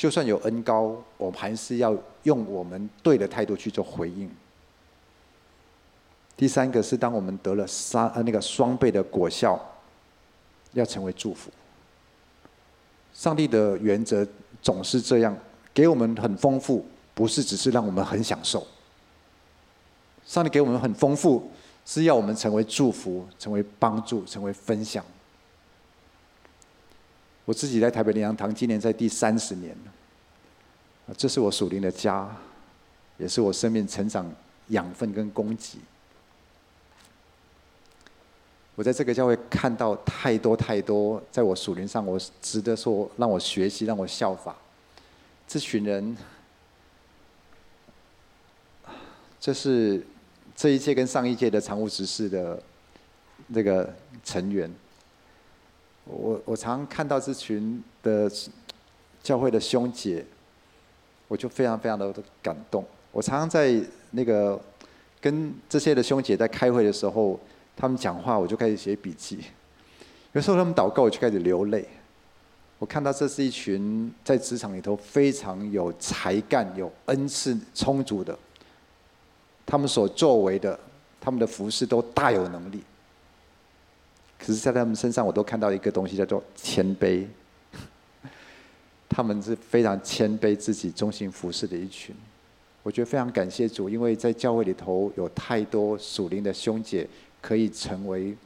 [0.00, 4.30] 就算有恩高，我们还是要用我们对的态度去做回应。
[6.38, 9.60] 第三个是，当我们得了三呃那个双倍的果效，
[10.72, 11.50] 要成为祝福。
[13.12, 14.26] 上帝的原则。
[14.62, 15.36] 总是这样，
[15.72, 16.84] 给我们很丰富，
[17.14, 18.66] 不是只是让我们很享受。
[20.26, 21.50] 上帝给我们很丰富，
[21.84, 25.04] 是要我们成为祝福，成为帮助，成为分享。
[27.50, 29.76] 我自己在台北灵粮堂，今年在第三十年。
[31.16, 32.30] 这是我属灵的家，
[33.18, 34.32] 也是我生命成长
[34.68, 35.76] 养分跟供给。
[38.76, 44.54] 我在这个教会看到太多太多，在我属灵上，我值得说让我学习、让我效法。
[45.48, 46.16] 这群人，
[49.40, 50.06] 这是
[50.54, 52.62] 这一届跟上一届的常务执事的
[53.48, 53.92] 那个
[54.22, 54.72] 成员。
[56.04, 58.30] 我我常看到这群的
[59.22, 60.24] 教会的兄姐，
[61.28, 62.84] 我就非常非常的感动。
[63.12, 63.80] 我常常在
[64.10, 64.60] 那个
[65.20, 67.38] 跟这些的兄姐在开会的时候。
[67.76, 69.38] 他们讲话，我就开始写笔记。
[70.32, 71.88] 有时候他们祷告，我就开始流泪。
[72.78, 78.38] 我看到这是一群在职场里头非常有才干、有恩赐充足的，
[79.64, 80.78] 他们所作为的，
[81.18, 82.82] 他们的服事都大有能力。
[84.40, 87.26] 可是，在他们身上，我都看到一个东西，叫做谦卑。
[89.08, 92.14] 他们是非常谦卑自己、忠心服侍的一群。
[92.82, 97.06] 我觉得非常感谢主，因为在教会里头有太多属灵的兄姐。
[97.42, 98.36] 可以成为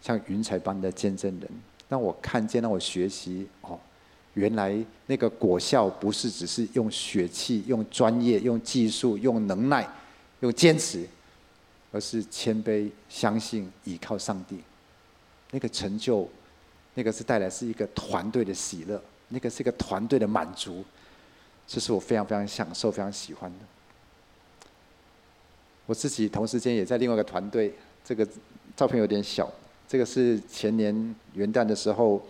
[0.00, 1.50] 像云彩般的见证人，
[1.88, 3.76] 让我看见，让我学习哦，
[4.34, 4.78] 原来
[5.08, 9.84] 那个果效不是只是用血气、用专业、用技术、用能耐、
[10.38, 11.04] 用坚持，
[11.90, 14.58] 而是谦卑、相信、倚靠上帝。
[15.50, 16.28] 那个成就，
[16.94, 20.84] 那个是带来是一个团队的喜乐，那个是一个团队的满足，
[21.66, 23.58] 这是我非常非常享受、非常喜欢的。
[25.86, 27.72] 我自己同时间也在另外一个团队。
[28.04, 28.24] 这个
[28.76, 29.52] 照片有点小，
[29.88, 32.24] 这个是前年元旦的时候，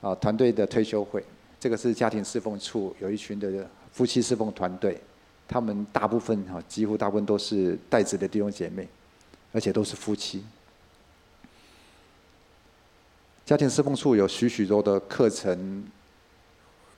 [0.00, 1.24] 啊，团队的退休会。
[1.60, 5.00] 这个是家庭侍奉处，有一群的夫妻侍奉团队，
[5.46, 8.88] 他们大部分哈，几乎大部分都是带子的弟兄姐妹，
[9.52, 10.44] 而且都是夫妻。
[13.44, 15.84] 家庭侍奉处有许许多的课程，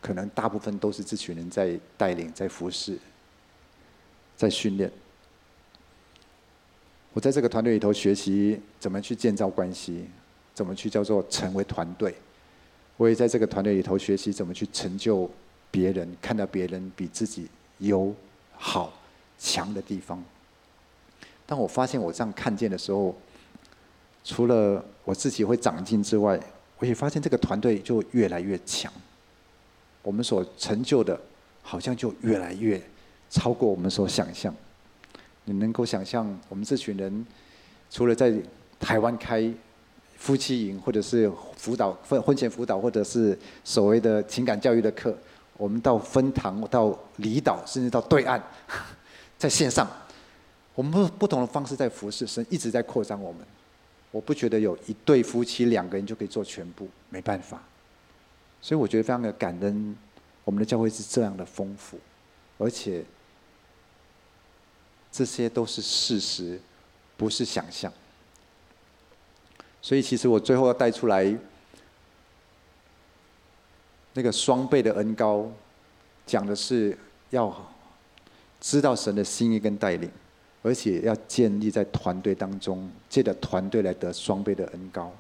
[0.01, 2.97] 可能大部分都是这群人在带领、在服侍、
[4.37, 4.89] 在训练。
[7.13, 10.05] 我在这个团队里头学习怎么去建造关系，
[10.55, 12.15] 怎么去叫做成为团队。
[12.97, 15.29] 我也在这个团队里头学习怎么去成就
[15.73, 18.15] 别人，看到别人比自己有
[18.53, 18.93] 好
[19.37, 20.23] 强的地方。
[21.45, 23.17] 当我发现我这样看见的时候，
[24.27, 26.37] 除了我自己会长进之外，
[26.81, 28.93] 我也发现这个团队就越来越强。
[30.03, 31.17] 我们所成就的，
[31.63, 32.83] 好像就越来越
[33.31, 34.53] 超过我们所想象。
[35.45, 37.25] 你能够想象，我们这群人
[37.89, 38.35] 除了在
[38.81, 39.49] 台湾开
[40.17, 45.17] 夫妻营，或者是辅导婚婚前辅导，或者是所谓的情感教育的课，
[45.57, 48.43] 我们到分堂、到离岛，甚至到对岸，
[49.39, 49.89] 在线上，
[50.75, 53.41] 我们不不同的方式在服侍，神一直在扩张我们。
[54.17, 57.63] 我不觉得有一对夫妻两个人就可以做全部，没办法。
[58.63, 59.97] 所以我觉得非常的感恩，
[60.45, 61.99] 我们的教会是这样的丰富，
[62.59, 63.05] 而且。
[65.13, 66.61] 这些都是事实，
[67.17, 67.91] 不是想象。
[69.81, 71.35] 所以，其实我最后要带出来
[74.13, 75.51] 那个双倍的恩膏，
[76.27, 76.99] 讲的是
[77.31, 77.67] 要
[78.61, 80.11] 知道神的心意跟带领，
[80.67, 85.13] 而且要建立在团队当中，借着团队来得双倍的恩膏。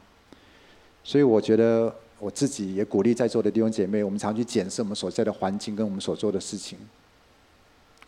[1.04, 6.76] 所以，我觉得我自己也鼓励在座的弟兄姐妹，我们常去检视我们所在的环境跟我们所做的事情。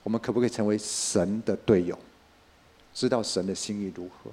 [0.03, 1.97] 我们可不可以成为神的队友？
[2.93, 4.32] 知道神的心意如何？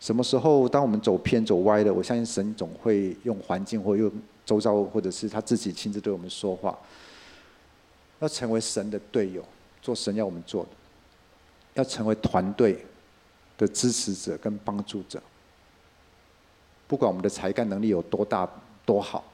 [0.00, 4.10] 什么时候当我们走偏走歪了，我相信神总会用环境或用
[4.44, 6.76] 周遭，或者是他自己亲自对我们说话。
[8.18, 9.44] 要成为神的队友，
[9.80, 10.70] 做神要我们做的，
[11.76, 12.84] 要成为团队
[13.56, 15.22] 的支持者跟帮助者。
[16.88, 18.48] 不管我们的才干能力有多大
[18.84, 19.24] 多好，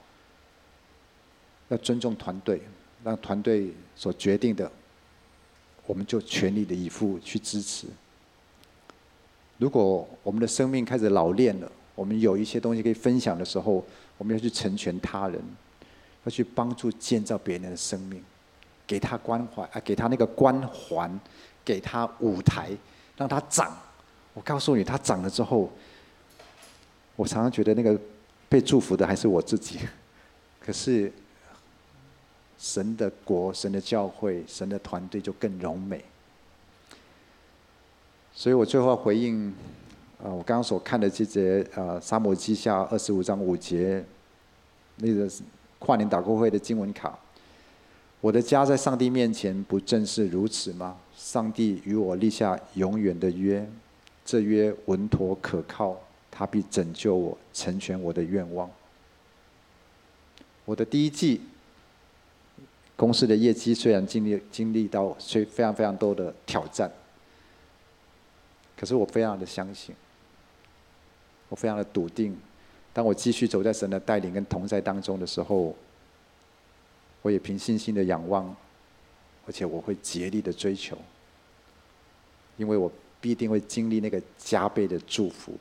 [1.69, 2.61] 要尊重团队，
[3.03, 4.71] 让团队所决定的，
[5.87, 7.87] 我们就全力的以赴去支持。
[9.59, 13.85] 如果我们的生命开始老练了，我们有一些东西可以分享的时候，
[14.19, 15.41] 我们要去成全他人，
[16.25, 18.25] 要去帮助建造别人的生命，
[18.87, 21.21] 给他关怀啊，给他那个光环，
[21.65, 22.71] 给他舞台，
[23.17, 23.77] 让他长。
[24.35, 25.71] 我告诉你，他长了之后。
[27.15, 27.97] 我常常觉得那个
[28.49, 29.79] 被祝福的还是我自己，
[30.59, 31.13] 可是
[32.59, 36.03] 神的国、神的教会、神的团队就更荣美。
[38.33, 39.51] 所以我最后回应
[40.25, 44.03] 啊，我刚刚所看的这节啊，撒母耳记下二十五章五节
[44.97, 45.31] 那个
[45.79, 47.17] 跨年祷告会的经文卡。
[48.23, 50.97] 我的家在上帝面前不正是如此吗？
[51.23, 53.65] 上帝与我立下永远的约，
[54.25, 55.97] 这约稳妥可靠。
[56.33, 58.69] 他必拯救我，成全我的愿望。
[60.65, 61.41] 我的第一季
[62.97, 66.91] 公司的业绩虽然经历经历到虽非常非常多的挑战，
[68.77, 69.95] 可是我非常的相信，
[71.49, 72.37] 我非常的笃定。
[72.93, 75.77] 当我继续走在神的带领跟同在当中的时候，
[77.23, 78.57] 我也凭信心的仰望，
[79.47, 80.97] 而且我会竭力的追求，
[82.63, 82.91] 因为我
[83.21, 85.59] 必定会经历那个加倍的祝福。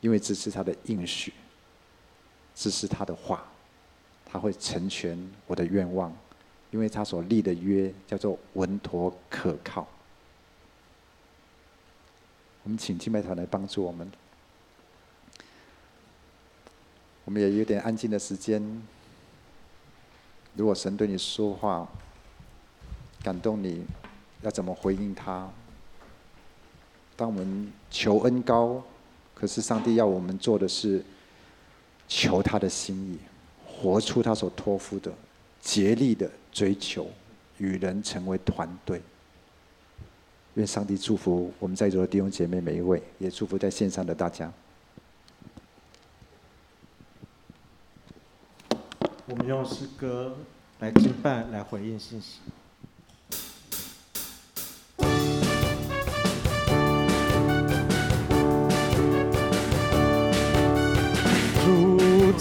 [0.00, 1.32] 因为这是他的应许，
[2.54, 3.44] 这是他的话，
[4.24, 6.14] 他会成全我的愿望，
[6.70, 9.86] 因为他所立的约叫做稳妥可靠。
[12.62, 14.10] 我们请敬拜团来帮助我们，
[17.24, 18.82] 我们也有点安静的时间。
[20.54, 21.88] 如果神对你说话，
[23.22, 23.84] 感动你，
[24.42, 25.50] 要怎么回应他？
[27.16, 28.82] 当我们求恩高。
[29.34, 31.04] 可是上帝要我们做的是
[32.08, 33.18] 求他的心意，
[33.66, 35.12] 活出他所托付的，
[35.60, 37.06] 竭力的追求，
[37.58, 39.02] 与人成为团队。
[40.54, 44.50] 愿上帝祝福我们在座的弟兄姐妹每一位，也祝福在线上的大家。
[49.26, 50.34] 我们用诗歌
[50.78, 52.38] 来敬拜，来回应信息。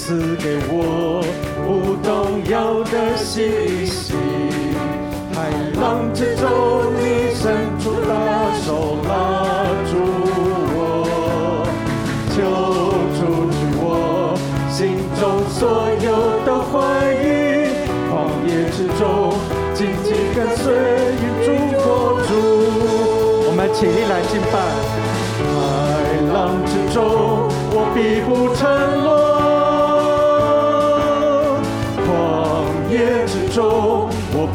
[0.07, 1.25] 赐给我
[1.65, 4.15] 不动摇的信心，
[5.33, 5.49] 海
[5.81, 6.45] 浪之中
[6.93, 8.13] 你伸出大
[8.61, 9.97] 手拉住
[10.77, 10.77] 我，
[12.29, 12.37] 求
[13.17, 14.37] 除去我
[14.69, 16.07] 心中所有
[16.45, 16.77] 的怀
[17.25, 17.73] 疑，
[18.05, 18.13] 旷
[18.45, 19.33] 野之中
[19.73, 20.69] 紧紧跟随
[21.43, 21.47] 主
[21.79, 22.29] 活主。
[23.47, 24.55] 我们起立来敬拜，
[25.49, 28.94] 海浪之中我必不沉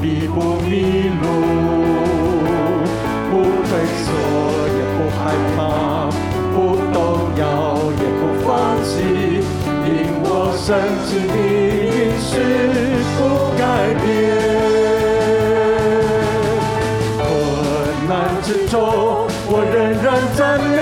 [0.01, 1.24] 必不迷路，
[3.30, 3.32] 不
[3.68, 3.70] 退
[4.01, 4.07] 缩
[4.76, 5.20] 也不害
[5.55, 5.59] 怕，
[6.55, 6.57] 不
[6.90, 6.96] 动
[7.36, 7.42] 摇
[8.01, 8.48] 也不放
[8.82, 8.90] 弃，
[9.84, 9.88] 因
[10.22, 10.26] 我
[10.57, 10.66] 深
[11.05, 11.28] 知你
[11.98, 12.30] 应许
[13.18, 13.20] 不
[13.59, 13.62] 改
[14.01, 14.03] 变。
[17.18, 17.22] 困
[18.09, 18.11] 难
[18.42, 18.72] 之中
[19.48, 20.40] 我仍然赞
[20.70, 20.78] 美，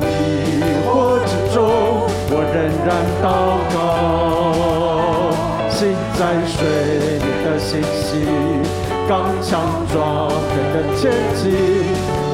[0.00, 0.02] 迷
[0.84, 0.88] 惑
[1.24, 1.56] 之中
[2.28, 2.88] 我仍然
[3.22, 3.57] 祷告。
[6.18, 6.58] 在水
[6.98, 8.26] 里的信息，
[9.08, 9.60] 刚强
[9.92, 11.00] 壮人的前
[11.36, 11.44] 进，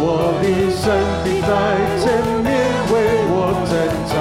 [0.01, 0.03] 我
[0.41, 0.83] 的神
[1.23, 1.53] 必在
[2.01, 2.03] 前
[2.43, 2.49] 面
[2.91, 2.95] 为
[3.29, 3.37] 我
[3.69, 3.73] 征
[4.09, 4.13] 战。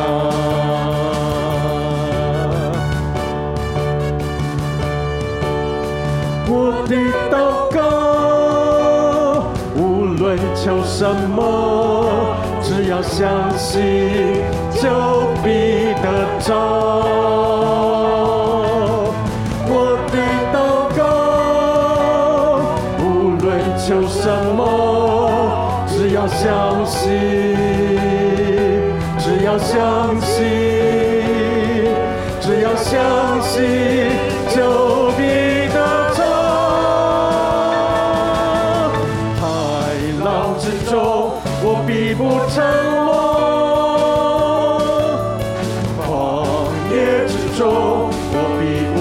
[6.50, 6.52] 我
[6.86, 6.92] 的
[7.32, 7.34] 祷
[7.74, 7.78] 告，
[9.78, 10.22] 无论
[10.54, 11.00] 求什
[11.34, 11.40] 么，
[12.62, 13.82] 只要相信，
[14.74, 14.82] 就
[15.42, 15.48] 必
[16.04, 16.06] 得
[16.42, 17.53] 着。
[26.44, 27.10] 相信，
[29.18, 30.44] 只要相信，
[32.42, 33.64] 只要相信，
[34.54, 35.24] 就必
[35.70, 35.78] 得
[36.18, 36.20] 着。
[39.40, 39.42] 海
[40.26, 40.28] 浪
[40.60, 40.94] 之中，
[41.64, 42.62] 我必不沉
[48.64, 48.93] 弃，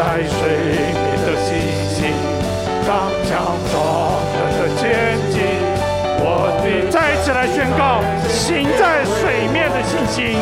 [0.00, 0.32] 在水
[0.96, 0.96] 面
[1.26, 1.60] 的信
[1.92, 2.08] 心，
[2.86, 3.30] 刚强
[3.70, 3.76] 壮
[4.32, 4.80] 胆的前
[5.28, 5.36] 进。
[6.22, 6.24] 我
[6.64, 10.40] 的再次来宣告，行在水面的信心，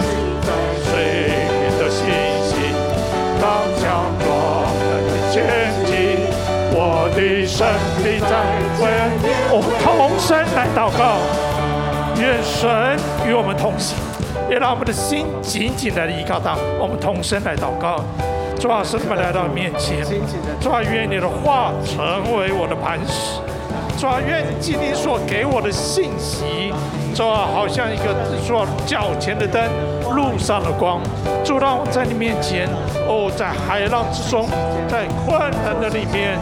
[0.00, 0.48] 行在
[0.88, 0.88] 水
[1.52, 2.08] 面的信
[2.48, 2.72] 心，
[3.38, 3.44] 刚
[3.76, 4.26] 强壮
[4.88, 5.36] 胆的前
[5.84, 5.92] 进。
[6.72, 7.68] 我的生
[8.02, 8.32] 命在
[8.78, 8.88] 水
[9.20, 11.20] 面，我们同声来祷告，
[12.18, 12.96] 愿神
[13.28, 14.07] 与我们同行。
[14.50, 18.02] 也让我们的心紧紧的依靠他，我们同声来祷告。
[18.58, 20.04] 主啊，圣父来到面前，
[20.60, 22.02] 主啊，愿你的话成
[22.36, 23.38] 为我的磐石。
[23.96, 26.72] 主啊，愿你今天所给我的信息，
[27.14, 28.14] 主啊，好像一个
[28.46, 29.62] 主脚前的灯，
[30.10, 31.00] 路上的光。
[31.44, 32.66] 主让我在你面前，
[33.06, 34.48] 哦，在海浪之中，
[34.88, 36.36] 在困难的里面，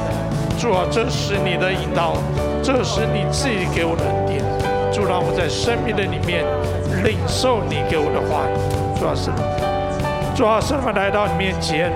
[0.58, 2.14] 主啊，这是你的引导，
[2.62, 4.42] 这是你自己给我的恩典。
[4.90, 6.44] 主让我在生命的里面。
[7.06, 8.42] 领受你给我的话，
[8.98, 9.32] 主啊，神，
[10.34, 11.92] 主啊，神，我来到你面前，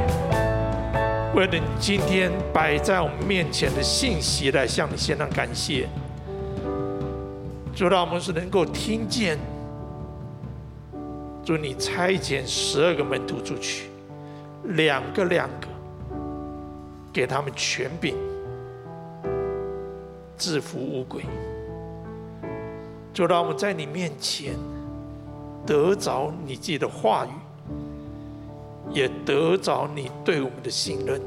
[1.35, 5.89] 为了你今天摆在我们面前的信息来向你献上感谢。
[7.75, 9.37] 主，让我们是能够听见，
[11.45, 13.91] 主你差遣十二个门徒出去，
[14.63, 15.67] 两个两个，
[17.13, 18.15] 给他们权柄，
[20.39, 21.25] 制服污鬼。
[23.13, 24.55] 就让我们在你面前。
[25.67, 27.31] 得着你自己的话语，
[28.93, 31.21] 也得着你对我们的信任，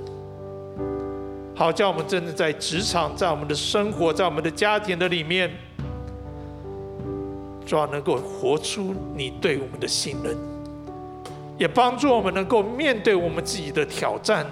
[1.55, 5.49] 好叫我们真的在职场、在我们的生活、在我们的家庭的里面，
[7.65, 10.35] 主要能够活出你对我们的信任，
[11.57, 14.45] 也帮助我们能够面对我们自己的挑战，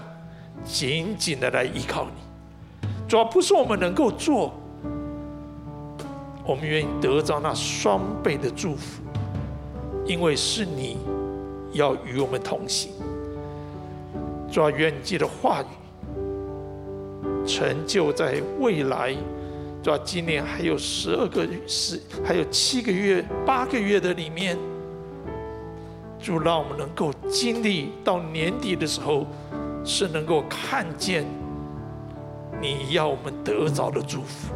[0.64, 2.88] 紧紧的来依靠你。
[3.10, 4.54] 主要不是我们能够做，
[6.46, 9.02] 我们愿意得着那双倍的祝福。
[10.12, 10.98] 因为是你
[11.72, 12.92] 要与我们同行，
[14.52, 19.16] 主啊，愿你的话语成就在未来。
[19.82, 24.58] 主啊，今年还有十二个十，还有七个月、八个月的里面，
[26.20, 29.26] 主让我们能够经历到年底的时候，
[29.86, 31.26] 是能够看见
[32.62, 34.54] 你要我们得着的祝福，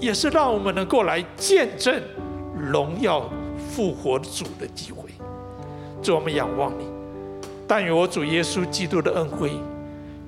[0.00, 2.02] 也是让我们能够来见证
[2.56, 3.28] 荣耀。
[3.74, 5.08] 复活主的机会，
[6.02, 6.84] 主，我们仰望你。
[7.66, 9.52] 但愿我主耶稣基督的恩惠、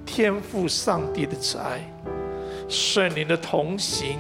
[0.07, 1.87] 天父上帝的慈爱、
[2.69, 4.19] 圣灵的同行，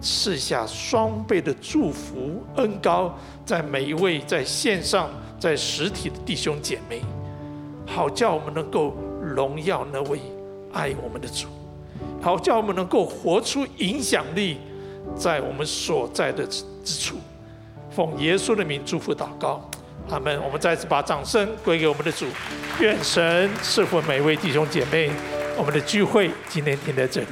[0.00, 3.12] 赐下双倍的祝福恩膏，
[3.44, 5.10] 在每一位在线上、
[5.40, 7.00] 在实体的弟兄姐妹，
[7.84, 10.20] 好叫我们能够荣耀那位
[10.72, 11.48] 爱我们的主，
[12.20, 14.58] 好叫我们能够活出影响力，
[15.16, 17.16] 在我们所在的之处。
[17.94, 19.60] 奉耶稣的名祝福祷告，
[20.10, 20.42] 阿门。
[20.42, 22.26] 我们再次把掌声归给我们的主，
[22.80, 25.10] 愿神赐福每一位弟兄姐妹。
[25.56, 27.26] 我们的聚会今天停在这里。